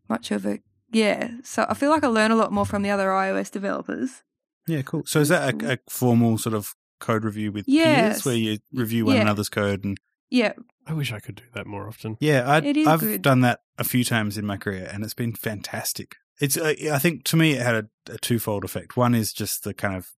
[0.09, 0.61] much of a
[0.93, 1.31] yeah.
[1.43, 4.23] So I feel like I learn a lot more from the other iOS developers.
[4.67, 5.03] Yeah, cool.
[5.07, 8.23] So is that a, a formal sort of code review with Yes.
[8.23, 9.23] peers where you review one Yeah.
[9.23, 9.97] another's code and
[10.31, 10.55] Yeah,
[10.87, 12.17] I wish I could do that more often.
[12.21, 13.23] Yeah, I I've good.
[13.23, 16.17] done that a few times in my career, and it's been fantastic.
[16.41, 18.97] It's, uh, I think, to me, it had a, a twofold effect.
[18.97, 20.11] One is just the kind of,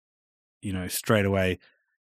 [0.61, 1.59] you know, straight away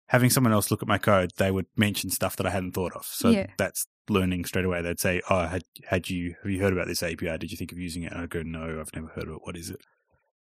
[0.08, 2.92] having someone else look at my code, they would mention stuff that I hadn't thought
[2.92, 3.06] of.
[3.06, 3.46] So Yeah.
[3.56, 4.82] that's learning straight away.
[4.82, 7.38] They'd say, "Oh, had had you have you heard about this API?
[7.38, 9.40] Did you think of using it?" And I'd go, "No, I've never heard of it.
[9.44, 9.80] What is it?"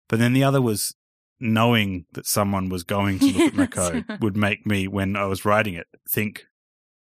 [0.07, 0.95] But then the other was
[1.41, 3.65] knowing that someone was going to look at my
[4.05, 6.45] code would make me, when I was writing it, think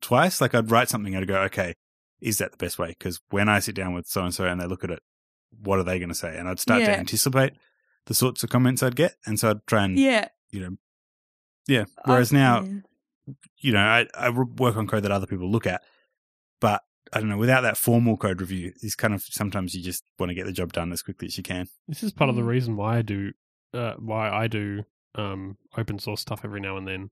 [0.00, 0.40] twice.
[0.40, 1.74] Like I'd write something and I'd go, okay,
[2.20, 2.88] is that the best way?
[2.88, 5.00] Because when I sit down with so and so and they look at it,
[5.62, 6.36] what are they going to say?
[6.36, 7.52] And I'd start to anticipate
[8.06, 9.14] the sorts of comments I'd get.
[9.26, 10.28] And so I'd try and, yeah.
[10.50, 10.76] you know,
[11.66, 11.84] yeah.
[12.04, 13.32] Whereas I- now, yeah.
[13.58, 15.82] you know, I, I work on code that other people look at,
[16.60, 16.82] but
[17.12, 20.30] I don't know, without that formal code review, is kind of sometimes you just want
[20.30, 21.68] to get the job done as quickly as you can.
[21.86, 22.46] This is part of the Mm.
[22.48, 23.32] reason why I do
[23.74, 24.84] uh, why I do
[25.14, 27.10] um, open source stuff every now and then.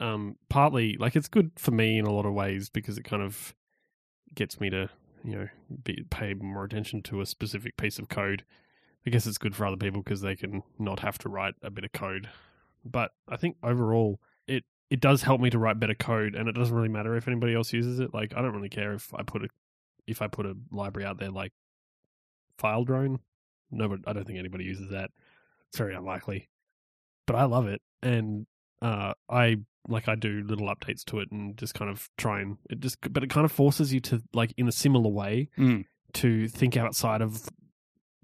[0.00, 3.22] Um, partly, like it's good for me in a lot of ways because it kind
[3.22, 3.54] of
[4.34, 4.88] gets me to
[5.24, 5.48] you know
[5.82, 8.44] be, pay more attention to a specific piece of code.
[9.06, 11.70] I guess it's good for other people because they can not have to write a
[11.70, 12.28] bit of code.
[12.84, 16.54] But I think overall, it it does help me to write better code, and it
[16.54, 18.14] doesn't really matter if anybody else uses it.
[18.14, 19.48] Like I don't really care if I put a
[20.06, 21.52] if I put a library out there like
[22.58, 23.20] File Drone.
[23.70, 25.10] No, but I don't think anybody uses that.
[25.68, 26.48] It's very unlikely.
[27.26, 28.46] But I love it, and
[28.82, 29.56] uh, I
[29.88, 32.96] like I do little updates to it and just kind of try and it just
[33.12, 35.84] but it kind of forces you to like in a similar way Mm.
[36.14, 37.48] to think outside of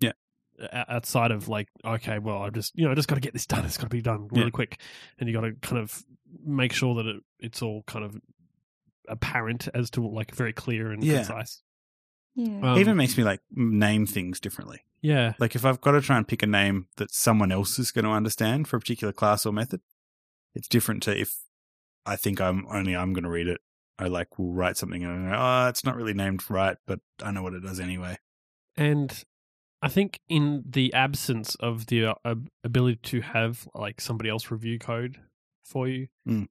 [0.01, 0.13] Yeah.
[0.73, 3.47] outside of like okay well I just you know I just got to get this
[3.47, 4.51] done it's got to be done really Yeah.
[4.51, 4.81] quick
[5.19, 6.05] and you got to kind of
[6.45, 8.17] make sure that it, it's all kind of
[9.09, 11.17] apparent as to like very clear and Yeah.
[11.19, 11.63] concise
[12.35, 12.61] Yeah.
[12.73, 14.81] Um, Even makes me like name things differently.
[15.03, 17.91] yeah Like if I've got to try and pick a name that someone else is
[17.91, 19.81] going to understand for a particular class or method,
[20.55, 21.37] it's different to if
[22.07, 23.61] I think I'm only I'm going to read it.
[23.99, 27.01] I like will write something and I go, oh, it's not really named right, but
[27.23, 28.17] I know what it does anyway.
[28.77, 29.25] And
[29.83, 32.35] I think in the absence of the uh,
[32.65, 35.19] ability to have like somebody else review code
[35.65, 36.49] for you Mm.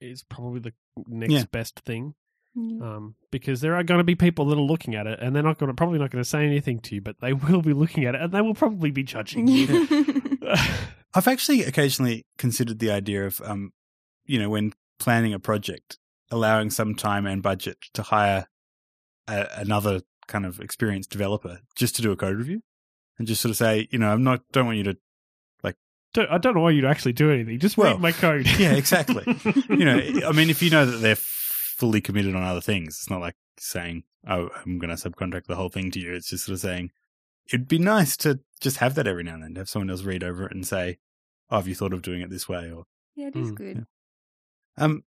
[0.00, 0.72] is probably the
[1.06, 1.44] next Yeah.
[1.50, 2.14] best thing.
[2.54, 2.96] Yeah.
[2.96, 5.42] Um, because there are going to be people that are looking at it, and they're
[5.42, 7.72] not going to probably not going to say anything to you, but they will be
[7.72, 9.66] looking at it, and they will probably be judging you.
[11.14, 13.72] I've actually occasionally considered the idea of, um,
[14.26, 15.98] you know, when planning a project,
[16.30, 18.46] allowing some time and budget to hire
[19.26, 22.62] a, another kind of experienced developer just to do a code review
[23.18, 24.96] and just sort of say, you know, I'm not don't want you to
[26.12, 27.60] Don't, I don't want you to actually do anything.
[27.60, 28.44] Just Well, read my code.
[28.58, 29.22] Yeah, exactly.
[29.68, 29.96] you know,
[30.28, 33.36] I mean, if you know that they're fully committed on other things, it's not like
[33.58, 36.60] saying, "Oh, I'm going to subcontract the whole thing to you." It's just sort of
[36.60, 36.90] saying,
[37.52, 40.02] it'd be nice to just have that every now and then, to have someone else
[40.02, 40.98] read over it and say,
[41.48, 43.86] "Oh, have you thought of doing it this way?" Or, Yeah, it is Mm, good.
[44.80, 45.04] Um,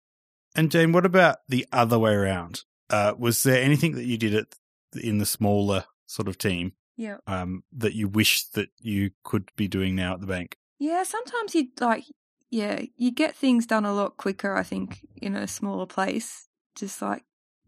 [0.56, 2.64] and Jane, what about the other way around?
[2.90, 4.56] Uh, was there anything that you did it
[5.02, 7.18] in the smaller sort of team Yeah.
[7.28, 10.58] um, that you wish that you could be doing now at the bank?
[10.80, 12.04] Yeah, sometimes you like,
[12.52, 16.48] yeah, you get things done a lot quicker, I think, in a smaller place.
[16.76, 17.24] Just like,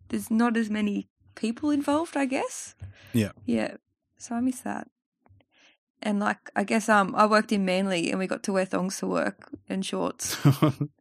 [0.09, 2.75] there's not as many people involved, I guess.
[3.13, 3.31] Yeah.
[3.45, 3.77] Yeah.
[4.17, 4.87] So I miss that.
[6.05, 8.99] And like, I guess um, I worked in Manly and we got to wear thongs
[8.99, 10.37] to work and shorts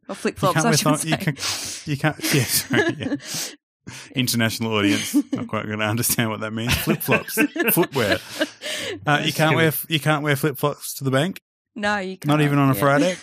[0.09, 0.57] or flip flops.
[0.65, 1.09] I should thong- say.
[1.09, 1.37] you can-
[1.85, 2.33] You can't.
[2.33, 3.15] Yeah, sorry, yeah.
[4.15, 6.73] International audience not quite going to understand what that means.
[6.75, 7.35] Flip flops,
[7.71, 8.17] footwear.
[9.07, 11.39] Uh, you can't wear you can't wear flip flops to the bank.
[11.75, 12.27] No, you can't.
[12.27, 12.79] Not even on a yeah.
[12.79, 13.15] Friday?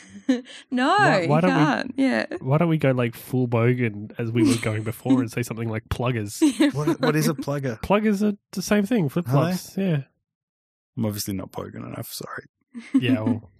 [0.70, 1.94] no, Why- why you don't we- can't.
[1.96, 2.26] Yeah.
[2.40, 5.68] Why don't we go like full bogan as we were going before and say something
[5.68, 6.40] like pluggers?
[6.74, 7.80] What what is a plugger?
[7.82, 9.08] Pluggers are the same thing.
[9.08, 9.76] Flip flops.
[9.76, 10.02] Yeah.
[10.96, 12.12] I'm obviously not poking enough.
[12.12, 12.44] Sorry,
[13.00, 13.20] Yeah.
[13.20, 13.50] Well,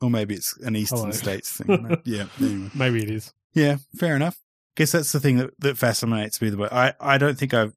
[0.00, 1.10] or maybe it's an Eastern Hello.
[1.12, 1.96] States thing.
[2.04, 2.26] yeah.
[2.40, 2.70] Anyway.
[2.74, 3.32] maybe it is.
[3.52, 4.38] Yeah, fair enough.
[4.76, 6.72] Guess that's the thing that, that fascinates me the most.
[6.72, 7.74] I, I don't think I've,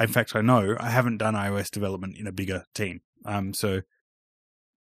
[0.00, 3.02] in fact, I know I haven't done iOS development in a bigger team.
[3.26, 3.82] Um, so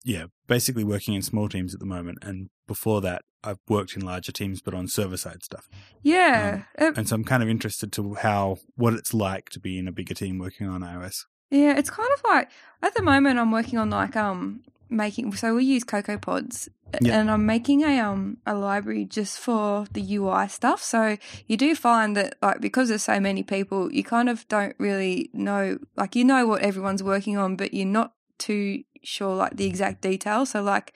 [0.04, 2.18] yeah, basically working in small teams at the moment.
[2.22, 5.68] And before that, I've worked in larger teams, but on server side stuff.
[6.02, 6.64] Yeah.
[6.78, 9.88] Uh, And so I'm kind of interested to how, what it's like to be in
[9.88, 11.24] a bigger team working on iOS.
[11.50, 12.48] Yeah, it's kind of like
[12.82, 16.68] at the moment I'm working on like um making so we use CocoaPods
[17.00, 17.20] Yeah.
[17.20, 20.82] and I'm making a um a library just for the UI stuff.
[20.82, 24.74] So you do find that like because there's so many people, you kind of don't
[24.78, 29.56] really know like you know what everyone's working on, but you're not too sure like
[29.56, 30.50] the exact details.
[30.50, 30.92] So like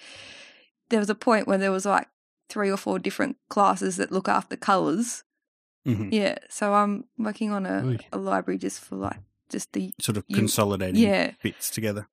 [0.89, 2.09] there was a point where there was like
[2.49, 5.25] three or four different classes that look after colors.
[5.85, 7.99] hmm Yeah, so I'm working on a, Oy.
[8.13, 9.19] a library just for like
[9.55, 12.05] just the Sort of You- consolidating yeah bits together.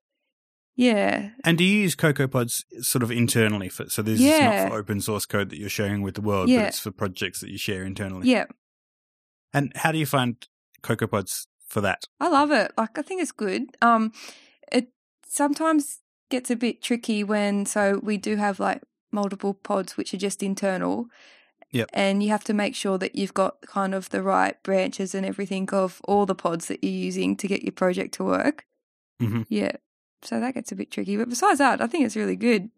[0.76, 4.78] yeah And do you use CocoaPods sort of internally for, so this is not for
[4.82, 6.60] open source code that you're sharing with the world, Yeah.
[6.60, 8.30] but it's for projects that you share internally.
[8.36, 8.46] yeah
[9.54, 10.36] And how do you find
[10.82, 12.06] CocoaPods for that?
[12.20, 12.72] I love it.
[12.78, 13.64] Like I think it's good.
[13.82, 14.12] Um,
[14.72, 14.86] it
[15.28, 18.82] sometimes gets a bit tricky when so we do have like
[19.12, 21.08] multiple pods which are just internal.
[21.72, 21.90] Yep.
[21.94, 25.26] And you have to make sure that you've got kind of the right branches and
[25.26, 28.66] everything of all the pods that you're using to get your project to work.
[29.22, 29.46] Mhm.
[29.50, 29.78] Yeah.
[30.22, 31.16] So that gets a bit tricky.
[31.18, 32.70] But besides that, I think it's really good.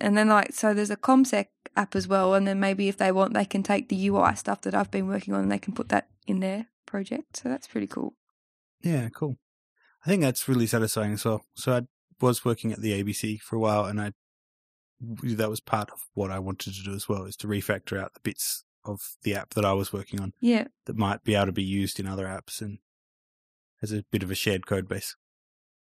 [0.00, 3.12] And then like so there's a CommSec app as well, and then maybe if they
[3.12, 5.74] want they can take the UI stuff that I've been working on and they can
[5.74, 7.36] put that in their project.
[7.36, 8.14] So that's pretty cool.
[8.82, 9.36] Yeah, cool.
[10.04, 11.44] I think that's really satisfying as well.
[11.54, 11.82] So I
[12.20, 14.12] was working at the ABC for a while, and I
[15.02, 18.14] that was part of what I wanted to do as well, is to refactor out
[18.14, 20.66] the bits of the app that I was working on Yeah.
[20.86, 22.78] that might be able to be used in other apps and
[23.80, 25.16] as a bit of a shared code base.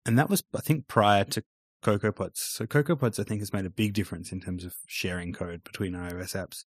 [0.06, 1.44] And that was, I think, prior to
[1.84, 2.38] CocoaPods.
[2.38, 5.94] So CocoaPods, I think, has made a big difference in terms of sharing code between
[5.94, 6.64] iOS apps.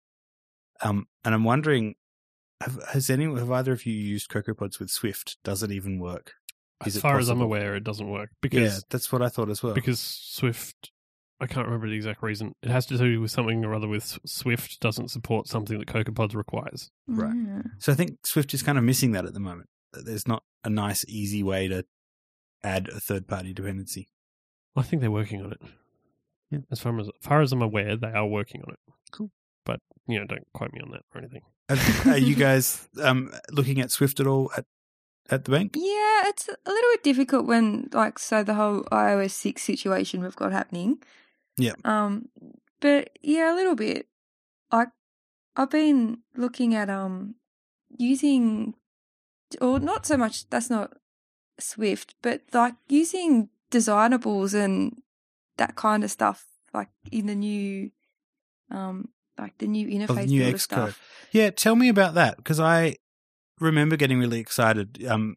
[0.82, 1.94] Um, and I'm wondering,
[2.62, 5.38] have, has anyone, have either of you used CocoaPods with Swift?
[5.44, 6.34] Does it even work?
[6.82, 9.50] As Is it far as I'm aware, it doesn't work yeah, that's what I thought
[9.50, 9.74] as well.
[9.74, 10.90] because Swift.
[11.40, 12.54] I can't remember the exact reason.
[12.62, 16.34] It has to do with something or other with Swift doesn't support something that CocoaPods
[16.34, 16.90] requires.
[17.06, 17.32] Right.
[17.32, 17.70] Mm.
[17.78, 19.68] so I think Swift is kind of missing that at the moment.
[19.92, 21.84] There's not a nice, easy way to
[22.62, 24.08] add a third party dependency.
[24.76, 25.60] I think they're working on it.
[26.50, 26.58] Yeah.
[26.70, 28.94] As far as, as far as I'm aware, they are working on it.
[29.12, 29.30] Cool.
[29.64, 31.42] But you know, don't quote me on that or anything.
[31.68, 34.64] Are, are you guys um, looking at Swift at all at,
[35.30, 35.74] at the bank?
[35.76, 40.36] Yeah, it's a little bit difficult when, like, so the whole iOS 6 situation we've
[40.36, 40.98] got happening.
[41.58, 41.74] Yeah.
[41.84, 42.28] Um,
[42.80, 44.06] but yeah, a little bit.
[44.72, 44.88] Like,
[45.56, 47.34] I've been looking at, um,
[47.96, 48.74] using,
[49.60, 50.94] or not so much, that's not
[51.58, 55.02] Swift, but like using designables and
[55.56, 57.90] that kind of stuff, like in the new,
[58.70, 60.60] um, like the new interface the new Xcode.
[60.60, 61.00] stuff.
[61.32, 62.96] Yeah, tell me about that because I
[63.60, 65.04] remember getting really excited.
[65.06, 65.36] Um,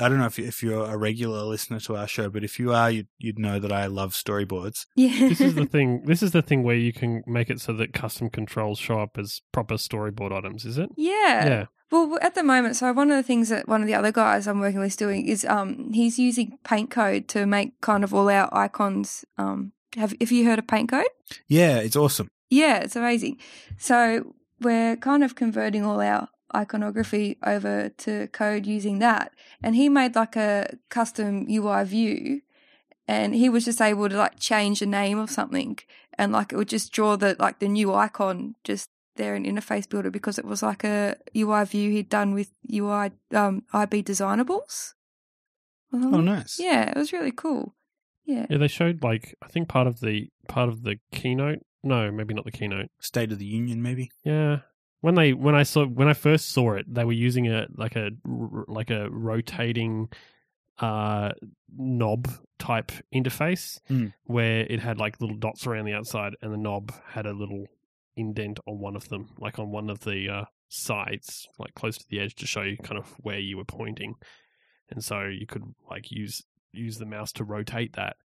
[0.00, 2.72] I don't know if if you're a regular listener to our show, but if you
[2.72, 4.86] are, you'd, you'd know that I love storyboards.
[4.96, 5.28] Yeah.
[5.28, 6.04] This is the thing.
[6.06, 9.18] This is the thing where you can make it so that custom controls show up
[9.18, 10.64] as proper storyboard items.
[10.64, 10.90] Is it?
[10.96, 11.46] yeah.
[11.46, 11.64] yeah.
[11.90, 14.48] Well, at the moment, so one of the things that one of the other guys
[14.48, 18.30] I'm working with is doing is um he's using PaintCode to make kind of all
[18.30, 19.26] our icons.
[19.36, 21.04] Um, have if you heard of PaintCode?
[21.48, 22.28] Yeah, it's awesome.
[22.48, 23.38] Yeah, it's amazing.
[23.76, 29.32] So we're kind of converting all our iconography over to code using that,
[29.62, 32.42] and he made like a custom UI view,
[33.08, 35.78] and he was just able to like change the name of something,
[36.18, 39.88] and like it would just draw the like the new icon just there in Interface
[39.88, 44.94] Builder because it was like a UI view he'd done with UI um, IB designables.
[45.92, 46.58] Oh, nice.
[46.58, 47.74] Yeah, it was really cool.
[48.24, 48.46] Yeah.
[48.48, 51.60] Yeah, they showed like I think part of the part of the keynote.
[51.82, 52.88] No, maybe not the keynote.
[53.00, 54.10] State of the Union, maybe.
[54.24, 54.60] Yeah,
[55.02, 57.94] when they when I saw when I first saw it, they were using a like
[57.96, 60.08] a like a rotating
[60.78, 61.32] uh
[61.76, 62.28] knob
[62.58, 64.06] type interface Hmm.
[64.24, 67.66] where it had like little dots around the outside, and the knob had a little
[68.16, 72.04] indent on one of them, like on one of the uh, sides, like close to
[72.08, 74.14] the edge, to show you kind of where you were pointing,
[74.90, 76.42] and so you could like use
[76.72, 78.16] use the mouse to rotate that.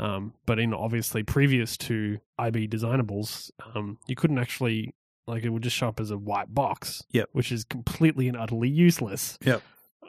[0.00, 4.94] Um, but in obviously previous to IB designables, um, you couldn't actually
[5.28, 7.04] like it would just show up as a white box.
[7.12, 7.28] Yep.
[7.32, 9.38] Which is completely and utterly useless.
[9.44, 9.62] Yep.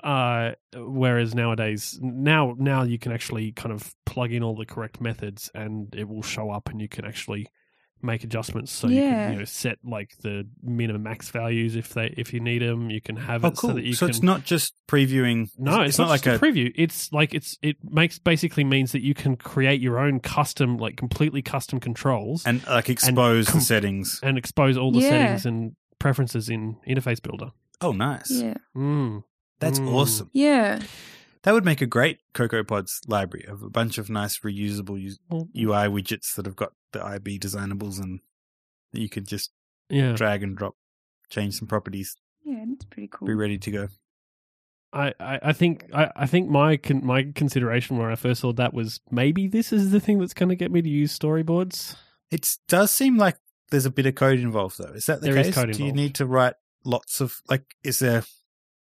[0.03, 5.01] Uh, whereas nowadays, now now you can actually kind of plug in all the correct
[5.01, 7.47] methods, and it will show up, and you can actually
[8.01, 8.71] make adjustments.
[8.71, 12.33] So you can you know set like the min and max values if they if
[12.33, 12.89] you need them.
[12.89, 13.69] You can have Oh, it cool.
[13.71, 14.09] so that you so can.
[14.11, 15.49] it's not just previewing.
[15.57, 16.71] No, it's, not, like just a, preview.
[16.75, 20.95] It's like it's it makes basically means that you can create your own custom, like
[20.97, 24.19] completely custom controls and like expose com- the settings.
[24.23, 25.09] and expose all the Yeah.
[25.09, 27.51] settings and preferences in Interface Builder.
[27.81, 28.31] Oh, nice.
[28.31, 28.55] Yeah.
[28.75, 29.23] Mm.
[29.59, 29.93] That's Mm.
[29.93, 30.29] awesome.
[30.33, 30.81] Yeah.
[31.43, 35.45] That would make a great CocoaPods library of a bunch of nice reusable us- Well,
[35.55, 35.61] mm.
[35.63, 38.19] UI widgets that have got the IB designables and
[38.91, 39.51] that you could just
[39.89, 40.75] yeah, drag and drop,
[41.29, 43.27] change some properties, Yeah, it's pretty cool.
[43.27, 43.87] be ready to go.
[44.91, 48.51] I, I, I think I, I think my con- my consideration when I first saw
[48.53, 51.95] that was maybe this is the thing that's going to get me to use storyboards.
[52.31, 53.37] It does seem like
[53.69, 54.91] there's a bit of code involved, though.
[54.93, 55.55] Is that the There is case?
[55.55, 57.75] code Do you need to write lots of like?
[57.83, 58.23] Is there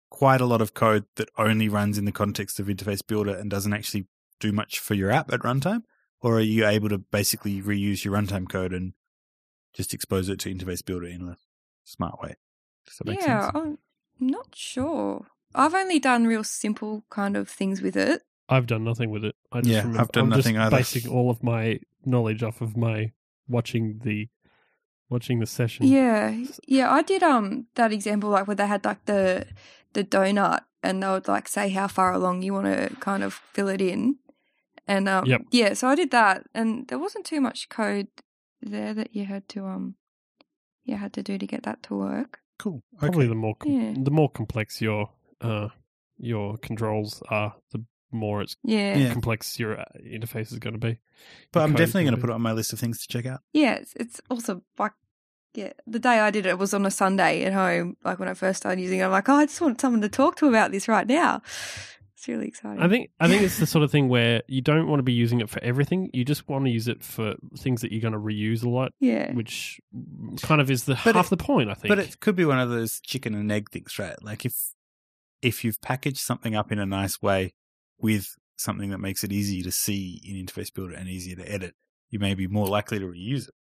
[0.09, 3.49] quite a lot of code that only runs in the context of Interface Builder and
[3.49, 4.07] doesn't actually
[4.39, 5.83] do much for your app at runtime,
[6.21, 8.93] or are you able to basically reuse your runtime code and
[9.73, 11.37] just expose it to Interface Builder in a
[11.83, 12.35] smart way?
[12.85, 13.51] Does that make yeah, sense?
[13.55, 13.77] I'm
[14.19, 15.27] not sure.
[15.55, 18.21] I've only done real simple kind of things with it.
[18.49, 19.35] I've done nothing with it.
[19.51, 20.77] I just Yeah, remember, I've done I'm nothing just either.
[20.77, 23.11] Basing all of my knowledge off of my
[23.47, 24.29] watching the
[25.09, 25.85] watching the session.
[25.87, 26.91] Yeah, yeah.
[26.91, 29.45] I did um that example like where they had like the
[29.93, 33.33] the donut, and they would like say how far along you want to kind of
[33.53, 34.17] fill it in,
[34.87, 35.41] and um Yep.
[35.51, 35.73] yeah.
[35.73, 38.07] So I did that, and there wasn't too much code
[38.61, 39.95] there that you had to um
[40.83, 42.39] you had to do to get that to work.
[42.59, 42.81] Cool.
[42.97, 43.29] Probably Okay.
[43.29, 43.93] the more com- Yeah.
[44.03, 45.11] the more complex your
[45.41, 45.69] uh
[46.17, 48.97] your controls are, the more it's Yeah, Yeah.
[49.07, 49.11] yeah.
[49.13, 50.97] complex your uh, interface is going to be.
[51.51, 53.25] But the I'm definitely going to put it on my list of things to check
[53.27, 53.41] out.
[53.53, 54.93] it's, it's also like
[55.57, 55.73] yeah.
[55.87, 57.97] The day I did it was on a Sunday at home.
[58.03, 60.09] Like when I first started using it, I'm like, oh, I just want someone to
[60.09, 61.41] talk to about this right now.
[62.13, 62.81] It's really exciting.
[62.81, 65.13] I think I think it's the sort of thing where you don't want to be
[65.13, 66.11] using it for everything.
[66.13, 68.91] You just want to use it for things that you're going to reuse a lot,
[68.99, 69.79] yeah, which
[70.43, 71.71] kind of is the But half it- the point.
[71.71, 71.89] I think.
[71.89, 74.15] But it could be one of those chicken and egg things, right?
[74.23, 74.55] Like if
[75.41, 77.53] if you've packaged something up in a nice way
[77.99, 81.73] with something that makes it easy to see in Interface Builder and easier to edit,
[82.09, 83.53] you may be more likely to reuse it.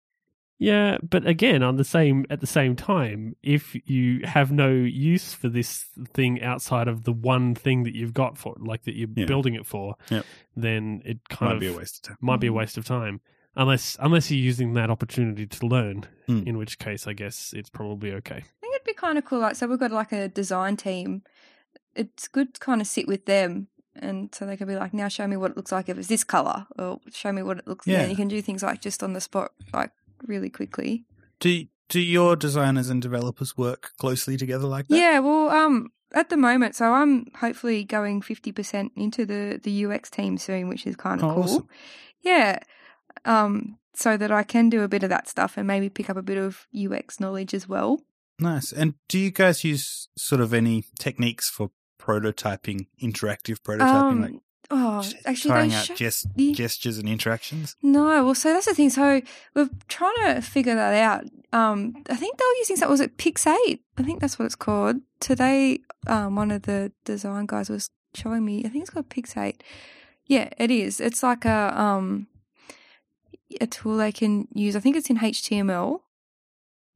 [0.59, 5.35] Yeah, but again, on the same at the same time, if you have no use
[5.35, 5.85] for this
[6.15, 9.27] thing outside of the one thing that you've got for, like that you're Yeah.
[9.27, 10.25] building it for, Yep.
[10.57, 12.17] then it kind Might of be a waste of time.
[12.23, 12.55] might be a Mhm.
[12.55, 13.21] waste of time.
[13.55, 16.47] Unless unless you're using that opportunity to learn, Mm.
[16.47, 18.37] in which case I guess it's probably okay.
[18.37, 19.41] I think it'd be kind of cool.
[19.41, 21.23] Like, so we've got like a design team.
[21.95, 25.09] It's good to kind of sit with them, and so they could be like, "Now
[25.09, 27.67] show me what it looks like if it's this color, or show me what it
[27.67, 28.01] looks." Yeah, Yeah.
[28.03, 29.91] and you can do things like just on the spot, like
[30.27, 31.05] really quickly.
[31.41, 34.97] Do do your designers and developers work closely together like that?
[34.97, 39.85] Yeah, well, um, at the moment, so I'm hopefully going fifty percent into the the
[39.87, 41.43] UX team soon, which is kind of Oh, cool.
[41.45, 41.69] awesome.
[42.23, 42.59] Yeah,
[43.25, 46.17] um, so that I can do a bit of that stuff and maybe pick up
[46.17, 48.01] a bit of UX knowledge as well.
[48.39, 48.73] Nice.
[48.73, 54.33] And do you guys use sort of any techniques for prototyping, interactive prototyping, Um, like
[54.71, 57.77] oh, actually, trying out gest- the- gestures and interactions?
[57.83, 58.91] No, well, so that's the thing.
[58.91, 59.21] So
[59.55, 61.25] we're trying to figure that out.
[61.53, 62.91] Um, I think they were using something.
[62.91, 63.81] Was it Pixate?
[63.99, 64.97] I think that's what it's called.
[65.21, 68.65] Today, um, one of the design guys was showing me.
[68.65, 69.61] I think it's called Pixate.
[70.27, 71.01] Yeah, it is.
[71.01, 72.27] It's like a um,
[73.61, 74.77] a tool they can use.
[74.77, 76.01] I think it's in HTML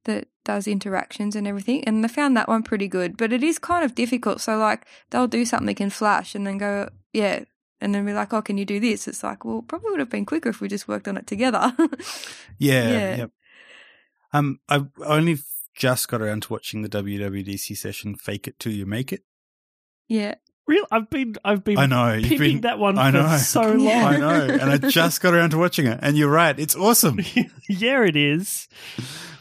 [0.04, 1.84] that does interactions and everything.
[1.84, 4.40] And they found that one pretty good, but it is kind of difficult.
[4.40, 7.44] So like they'll do something in Flash and then go, yeah,
[7.80, 9.08] and then be like, oh, can you do this?
[9.08, 11.72] It's like, well, probably would have been quicker if we just worked on it together.
[12.58, 13.16] Yeah, Yeah.
[13.16, 13.30] Yep.
[14.32, 15.38] Um, I only
[15.74, 19.22] just got around to watching the WWDC session "Fake It Till You Make It."
[20.08, 20.34] yeah.
[20.66, 22.60] Real, I've been, I've been I know you've been.
[22.60, 23.36] that one I for know.
[23.38, 23.80] so long.
[23.80, 24.06] Yeah.
[24.06, 26.56] I know, and I just got around to watching it, and you're right.
[26.60, 27.18] It's awesome.
[27.68, 28.68] yeah, it is.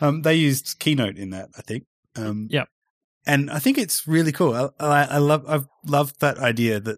[0.01, 1.83] Um, they used Keynote in that, I think.
[2.15, 2.67] Um, Yep.
[3.27, 4.55] And I think it's really cool.
[4.55, 6.97] I, I, I love, I've loved that idea that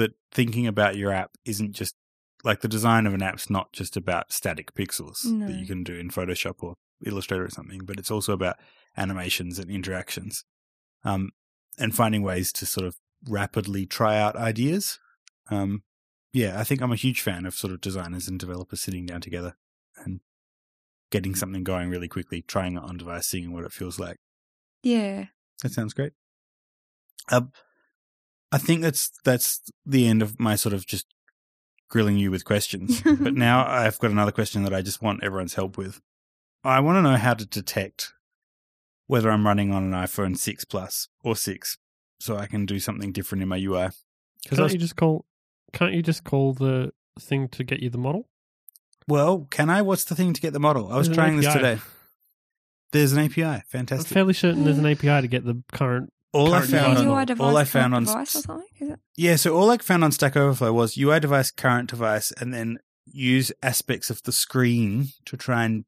[0.00, 1.94] that thinking about your app isn't just
[2.42, 5.46] like the design of an app's not just about static pixels No.
[5.46, 6.74] that you can do in Photoshop or
[7.04, 8.56] Illustrator or something, but it's also about
[8.96, 10.44] animations and interactions,
[11.04, 11.30] um,
[11.78, 12.96] and finding ways to sort of
[13.28, 14.98] rapidly try out ideas.
[15.50, 15.82] Um,
[16.32, 19.20] yeah, I think I'm a huge fan of sort of designers and developers sitting down
[19.20, 19.56] together
[20.04, 20.20] and
[21.10, 24.16] getting something going really quickly, trying it on device, seeing what it feels like.
[24.82, 25.26] Yeah.
[25.62, 26.12] That sounds great.
[27.30, 27.52] Um,
[28.52, 31.06] I think that's that's the end of my sort of just
[31.88, 33.02] grilling you with questions.
[33.02, 36.00] but now I've got another question that I just want everyone's help with.
[36.62, 38.12] I want to know how to detect
[39.06, 41.78] whether I'm running on an iPhone 6 Plus or 6
[42.20, 43.88] so I can do something different in my UI.
[44.46, 45.24] Can't you just call?
[45.72, 48.26] Can't you just call the thing to get you the model?
[49.08, 49.82] well, can I?
[49.82, 50.92] What's the thing to get the model?
[50.92, 51.58] I was There's trying this API.
[51.58, 51.80] today.
[52.92, 53.42] There's an API.
[53.44, 54.08] I'm Fantastic.
[54.12, 56.12] fairly certain there's an API to get the current.
[56.32, 58.66] All I found on all I found on device or something.
[58.80, 59.00] Is it?
[59.16, 62.78] Yeah, so all I found on Stack Overflow was UI device, current device, and then
[63.06, 65.84] use aspects of the screen to try and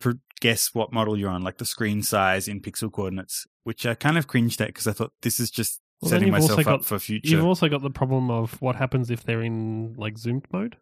[0.00, 3.94] pr- guess what model you're on, like the screen size in pixel coordinates, which I
[3.94, 6.60] kind of cringed at because I thought this is just Well, setting you've also myself
[6.74, 7.28] up got- for future.
[7.34, 10.76] You've also got the problem of what happens if they're in like zoomed mode.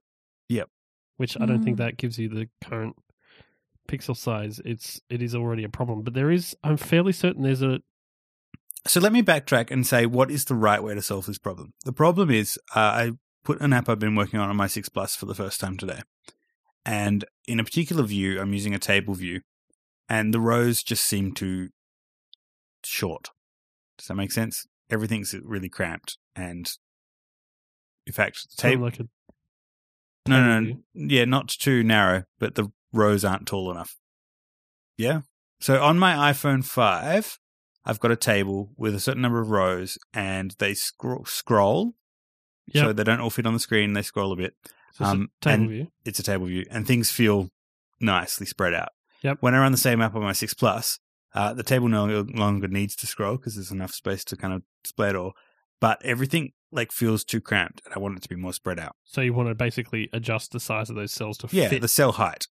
[0.49, 0.69] Yep.
[1.19, 1.79] Which I don't think Mm.
[1.81, 2.97] that gives you the current
[3.89, 4.61] pixel size.
[4.65, 6.03] It's it is already a problem.
[6.03, 6.57] But there is.
[6.65, 7.81] I'm fairly certain there's a.
[8.87, 11.73] So let me backtrack and say what is the right way to solve this problem.
[11.85, 13.13] The problem is uh, I
[13.45, 15.77] put an app I've been working on on my 6 Plus for the first time
[15.77, 16.01] today.
[16.85, 19.41] And in a particular view, I'm using a table view,
[20.09, 21.71] and the rows just seem too
[22.85, 23.31] short.
[23.99, 24.67] Does that make sense?
[24.89, 26.71] Everything's really cramped, and
[28.07, 28.85] in fact, the table.
[28.85, 29.09] like a
[30.29, 33.97] No, no, no, yeah, not too narrow, but the rows aren't tall enough.
[34.97, 35.23] Yeah.
[35.61, 37.39] So on my iPhone 5,
[37.87, 41.95] I've got a table with a certain number of rows and they scroll, scroll
[42.73, 42.85] Yep.
[42.85, 44.55] so they don't all fit on the screen, they scroll a bit.
[44.95, 45.87] So it's a Um, table view.
[46.05, 47.51] It's a table view and things feel
[48.01, 48.89] nicely spread out.
[49.23, 49.39] Yep.
[49.41, 50.99] When I run the same app on my 6 Plus,
[51.35, 54.63] uh, the table no longer needs to scroll because there's enough space to kind of
[54.83, 55.35] display it all.
[55.81, 58.97] But everything like feels too cramped and I want it to be more spread out.
[59.05, 61.83] So you want to basically adjust the size of those cells to Yeah, fit.
[61.83, 62.49] the cell height.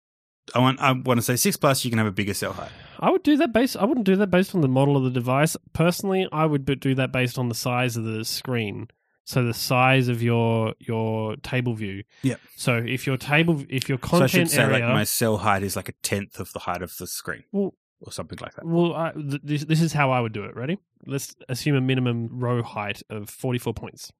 [0.55, 1.85] I want I want to say six plus.
[1.85, 2.71] You can have a bigger cell height.
[3.01, 3.77] I would do that based.
[3.77, 5.57] I wouldn't do that based on the model of the device.
[5.73, 8.89] Personally, I would do that based on the size of the screen.
[9.27, 12.05] So the size of your your table view.
[12.23, 12.37] Yeah.
[12.57, 15.39] So if your table, if your so I should content say area, like my cell
[15.39, 18.55] height is like a tenth of the height of the screen, well, or something like
[18.55, 18.67] that.
[18.67, 20.55] well, I, th- this this is how I would do it.
[20.55, 20.79] Ready?
[21.07, 24.13] Let's assume a minimum row height of forty four points.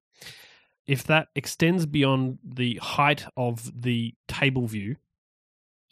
[0.87, 4.95] If that extends beyond the height of the table view,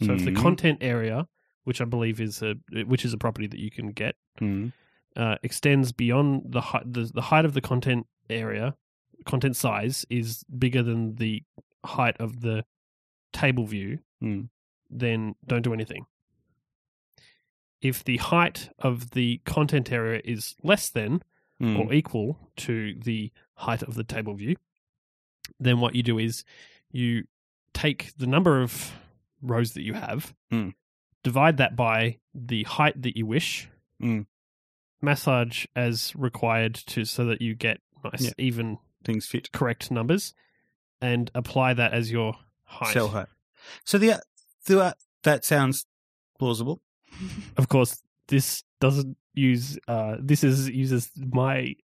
[0.01, 0.41] so if the Mhm.
[0.41, 1.27] content area,
[1.63, 4.73] which I believe is a which is a property that you can get, Mm.
[5.15, 8.75] uh, extends beyond the height the, the height of the content area
[9.25, 11.43] content size is bigger than the
[11.85, 12.65] height of the
[13.31, 14.49] table view Mm.
[14.89, 16.05] then don't do anything
[17.81, 21.21] if the height of the content area is less than
[21.61, 21.79] Mm.
[21.79, 24.55] or equal to the height of the table view
[25.59, 26.43] then what you do is
[26.91, 27.25] you
[27.73, 28.93] take the number of
[29.43, 30.73] rows that you have Mm.
[31.23, 33.69] divide that by the height that you wish
[34.01, 34.25] Mm.
[35.01, 38.31] massage as required to so that you get nice Yeah.
[38.37, 40.33] even Things fit correct numbers
[41.01, 42.93] and apply that as your height.
[42.93, 43.27] cell height.
[43.83, 44.21] So the
[44.65, 45.85] the that sounds
[46.39, 46.81] plausible.
[47.57, 51.75] Of course, this doesn't use uh this is uses my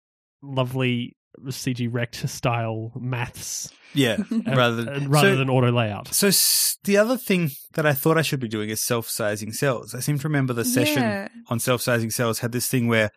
[0.43, 1.17] lovely
[1.47, 4.17] CG Rect style maths Yeah,
[4.47, 6.13] rather than rather so, than auto layout.
[6.15, 9.95] So s- the other thing that I thought I should be doing is self-sizing cells.
[9.95, 11.29] I seem to remember the session Yeah.
[11.49, 13.11] on self-sizing cells had this thing where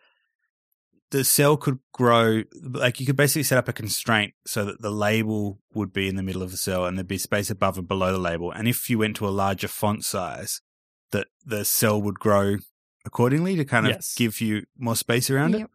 [1.10, 4.90] the cell could grow like you could basically set up a constraint so that the
[4.90, 7.86] label would be in the middle of the cell and there'd be space above and
[7.86, 10.62] below the label and if you went to a larger font size
[11.10, 12.56] that the cell would grow
[13.04, 14.14] accordingly to kind of Yes.
[14.14, 15.70] give you more space around it Yep.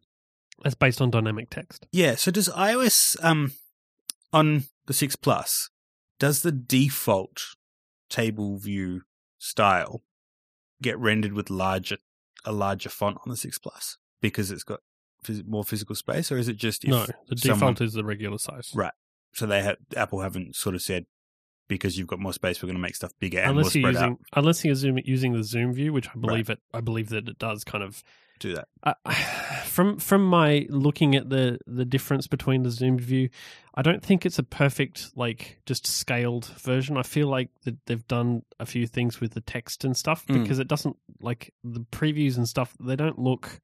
[0.64, 1.88] That's based on dynamic text.
[1.92, 3.52] yeah so does ios um
[4.34, 5.70] on the 6 plus
[6.20, 7.44] does the default
[8.10, 9.02] table view
[9.38, 10.04] style
[10.82, 11.98] get rendered with larger
[12.46, 14.80] a larger font on the 6 plus because it's got
[15.24, 18.04] phys- more physical space or is it just if no, the someone- default is the
[18.04, 18.72] regular size.
[18.76, 18.94] Right.
[19.34, 21.06] so they have apple haven't sort of said
[21.68, 23.92] because you've got more space we're going to make stuff bigger and Unless more you're
[23.92, 26.80] spread using out unless you're zoom, using the zoom view, which I believe it I
[26.82, 28.04] believe that it does kind of
[28.40, 28.68] do that.
[28.84, 28.94] Uh,
[29.66, 33.30] from from my looking at the the difference between the zoomed view,
[33.76, 36.98] I don't think it's a perfect like just scaled version.
[36.98, 40.42] I feel like that they've done a few things with the text and stuff Mm.
[40.42, 42.76] because it doesn't like the previews and stuff.
[42.80, 43.60] They don't look.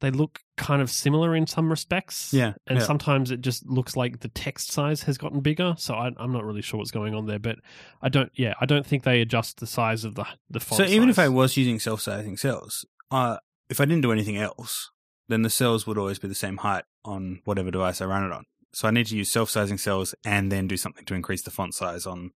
[0.00, 2.30] They look kind of similar in some respects.
[2.34, 2.84] Yeah, and yeah.
[2.84, 5.74] sometimes it just looks like the text size has gotten bigger.
[5.78, 7.56] So I, I'm not really sure what's going on there, but
[8.02, 8.30] I don't.
[8.34, 10.82] Yeah, I don't think they adjust the size of the the font.
[10.82, 11.18] So even if.
[11.18, 13.38] I was using self-sizing cells, uh,
[13.68, 14.90] if I didn't do anything else,
[15.28, 18.32] then the cells would always be the same height on whatever device I ran it
[18.32, 18.44] on.
[18.72, 21.74] So I need to use self-sizing cells and then do something to increase the font
[21.74, 22.32] size on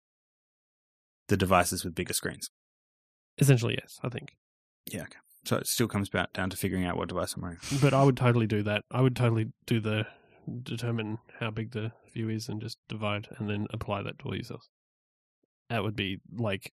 [1.28, 2.49] the devices with bigger screens.
[3.38, 4.36] essentially yes, I think.
[4.86, 5.20] Yeah, okay.
[5.45, 7.59] So it still comes back down to figuring out what device I'm running.
[7.82, 8.84] But I would totally do that.
[8.91, 10.05] I would totally do the
[10.63, 14.36] determine how big the view is and just divide and then apply that to all
[14.36, 14.67] your cells.
[15.70, 16.74] That would be like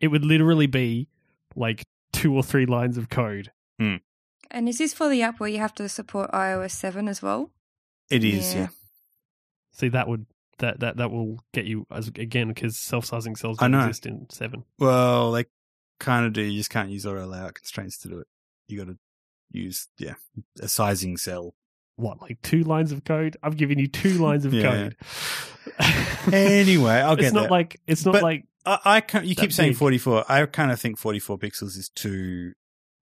[0.00, 1.08] it would literally be
[1.54, 1.84] like
[2.16, 3.52] two or three lines of code.
[3.78, 3.96] Hmm.
[4.50, 7.50] And is this for the app where you have to support iOS 7 as well?
[8.10, 8.60] It is, Yeah.
[8.60, 8.66] yeah.
[9.72, 10.26] See that would
[10.58, 13.80] that that that will get you as again because self-sizing cells I don't know.
[13.86, 14.64] exist in seven.
[14.78, 15.44] Well, they
[16.00, 16.40] kind of do.
[16.40, 18.26] You just can't use auto layout constraints to do it.
[18.68, 18.98] You got to
[19.50, 20.14] use, yeah,
[20.60, 21.54] a sizing cell.
[21.96, 23.36] What like two lines of code?
[23.42, 24.96] I've given you two lines of Yeah, code.
[26.32, 27.50] Anyway, I'll get it's not there.
[27.50, 30.24] like it's not But- like I, I can't, you keep saying 44.
[30.28, 32.52] I kind of think 44 pixels is too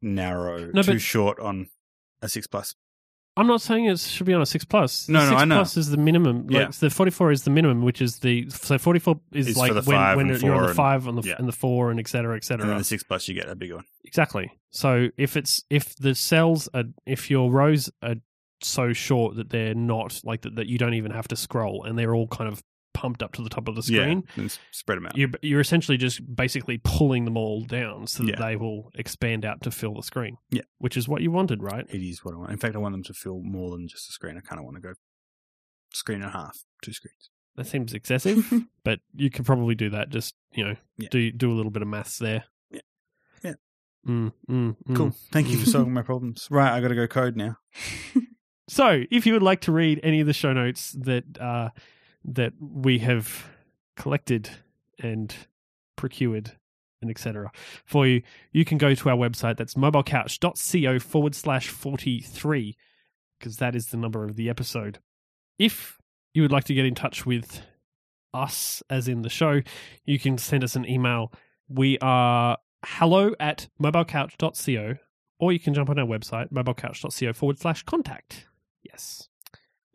[0.03, 1.69] narrow, No, too short on
[2.23, 2.75] a 6 plus.
[3.37, 5.09] I'm not saying it should be on a six plus.
[5.09, 5.55] No, the no, six I know.
[5.57, 6.47] plus is the minimum.
[6.47, 6.71] Like Yeah.
[6.79, 9.87] the 44 is the minimum, which is the so 44 is Is for like
[10.17, 11.35] when when you're on the and- five on the yeah.
[11.39, 12.71] and the four and et cetera, et cetera.
[12.71, 13.87] And the 6 plus, you get a bigger one.
[14.05, 14.53] Exactly.
[14.71, 18.15] So if it's if the cells are if your rows are
[18.63, 21.99] so short that they're not like that, that you don't even have to scroll and
[21.99, 22.63] they're all kind of
[23.05, 24.25] pumped up to the top of the screen.
[24.35, 25.15] Yeah, and spread them out.
[25.15, 28.47] You're, you're essentially just basically pulling them all down so that Yeah.
[28.47, 30.39] they will expand out to fill the screen.
[30.51, 30.63] Yeah.
[30.79, 31.85] Which is what you wanted, right?
[31.91, 32.51] It is what I want.
[32.53, 34.39] In fact, I want them to fill more than just a screen.
[34.39, 34.95] I kind of want to go
[35.93, 37.29] screen and a half, two screens.
[37.57, 38.51] That seems excessive.
[38.85, 40.09] but you can probably do that.
[40.09, 41.09] Just you know, Yeah.
[41.11, 42.45] do do a little bit of maths there.
[42.71, 42.81] Yeah.
[43.45, 43.53] Yeah.
[44.09, 44.97] Mm, mm, mm.
[44.97, 45.15] Cool.
[45.31, 46.49] Thank you for solving my problems.
[46.51, 47.59] Right, I got to go code now.
[48.67, 51.69] So, if you would like to read any of the show notes that uh,
[52.25, 53.47] that we have
[53.97, 54.51] collected
[54.99, 55.35] and
[55.97, 56.53] procured
[57.01, 57.51] and etc.
[57.85, 58.23] for you,
[58.53, 59.57] you can go to our website.
[59.57, 62.77] That's mobilecouch.co forward slash forty three
[63.39, 64.99] because that is the number of the episode.
[65.59, 65.99] If
[66.33, 67.63] you would like to get in touch with
[68.33, 69.61] us, as in the show,
[70.05, 71.33] you can send us an email.
[71.69, 74.95] We are hello at mobilecouch.co,
[75.39, 78.47] or you can jump on our website, mobilecouch.co forward slash contact.
[78.83, 79.29] Yes.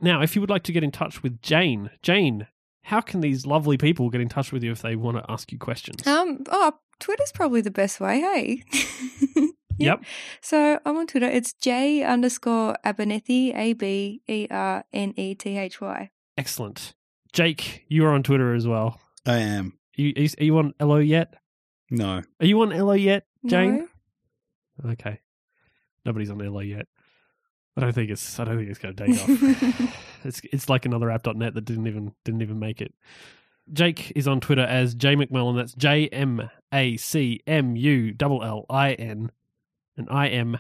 [0.02, 2.48] Now, if you would like to get in touch with Jane, Jane,
[2.84, 5.52] how can these lovely people get in touch with you if they want to ask
[5.52, 6.06] you questions?
[6.08, 8.64] um, oh, Twitter's probably the best way, hey?
[9.82, 10.04] Yep.
[10.42, 11.28] So I'm on Twitter.
[11.30, 16.10] It's J underscore Abernethy, A B E R N E T H Y.
[16.38, 16.94] Excellent.
[17.32, 19.00] Jake, you are on Twitter as well.
[19.26, 19.80] I am.
[19.96, 21.34] You, are you- are you on Ello yet?
[21.90, 22.22] No.
[22.42, 23.88] Are you on Ello yet, Jane?
[24.84, 24.92] No?
[24.92, 25.22] Okay.
[26.06, 26.88] Nobody's on Ello yet.
[27.82, 28.40] I don't think it's.
[28.40, 29.98] I don't think it's going to take off.
[30.26, 32.94] it's it's like another app.net that didn't even didn't even make it.
[33.72, 35.56] Jake is on Twitter as J MacMullin.
[35.56, 39.32] That's J M A C M U L L I N,
[39.98, 40.60] and I am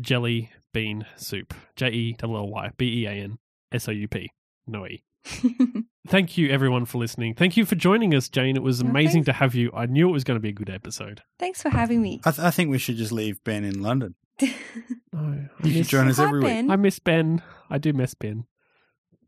[0.00, 1.52] Jelly Bean Soup.
[1.76, 3.38] J E L L Y B E A N
[3.72, 4.30] S O U P.
[4.66, 5.02] No E.
[6.08, 7.34] Thank you everyone for listening.
[7.34, 8.56] Thank you for joining us, Jane.
[8.56, 8.88] It was Okay.
[8.88, 9.70] amazing to have you.
[9.74, 11.22] I knew it was going to be a good episode.
[11.38, 12.20] Thanks for having me.
[12.24, 14.14] I, th- I think we should just leave Ben in London.
[14.42, 16.70] No, I You can miss, join us every week.
[16.70, 17.42] I miss Ben.
[17.68, 18.46] I do miss Ben.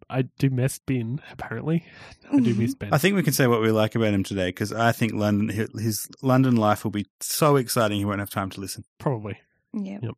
[0.08, 1.20] I do miss Ben.
[1.30, 1.84] Apparently,
[2.30, 2.78] I do miss mm-hmm.
[2.78, 2.92] Ben.
[2.92, 5.48] I think we can say what we like about him today because I think London,
[5.78, 8.84] his London life will be so exciting he won't have time to listen.
[8.98, 9.38] Probably
[9.72, 9.98] yeah.
[10.02, 10.14] Yep.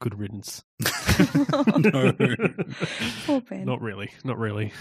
[0.00, 0.62] good riddance.
[1.76, 2.12] no,
[3.26, 3.64] Poor Ben.
[3.64, 4.10] Not really.
[4.24, 4.72] Not really.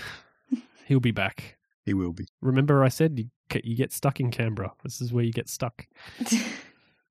[0.86, 1.58] He'll be back.
[1.86, 2.28] he will be.
[2.42, 3.30] Remember, I said
[3.64, 4.74] you get stuck in Canberra.
[4.84, 5.88] This is where you get stuck.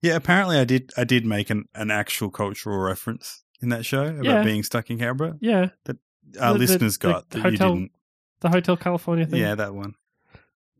[0.02, 0.92] Yeah, apparently I did.
[0.96, 4.42] I did make an, an actual cultural reference in that show about Yeah.
[4.42, 5.36] being stuck in Canberra.
[5.40, 5.96] Yeah, That
[6.40, 7.92] Our The- the- listeners the got that hotel you didn't.
[8.40, 9.40] the Hotel California thing.
[9.40, 9.94] Yeah, that one.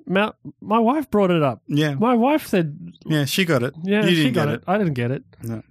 [0.06, 1.62] Ma- my wife brought it up.
[1.68, 3.74] Yeah, My wife said, yeah, she got it.
[3.84, 4.64] "Yeah, you she didn't got get it.
[4.66, 5.22] I didn't get it.
[5.42, 5.62] No.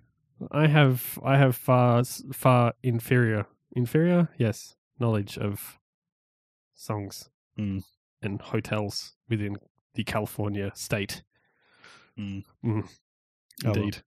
[0.52, 3.46] I have I have far far inferior
[3.76, 5.78] inferior yes knowledge of
[6.74, 7.30] songs
[7.60, 7.84] Mm.
[8.22, 9.58] and hotels within
[9.96, 11.24] the California state.
[12.18, 12.44] Mm.
[12.64, 12.88] Mm.
[13.66, 13.76] Oh, well.
[13.76, 14.02] Indeed.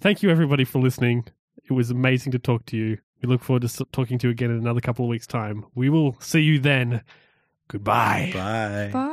[0.00, 1.26] Thank you everybody for listening.
[1.68, 2.98] It was amazing to talk to you.
[3.22, 5.64] We look forward to talking to you again in another couple of weeks' time.
[5.74, 7.02] We will see you then.
[7.68, 8.30] Goodbye.
[8.34, 8.90] Bye.
[8.92, 9.10] Bye.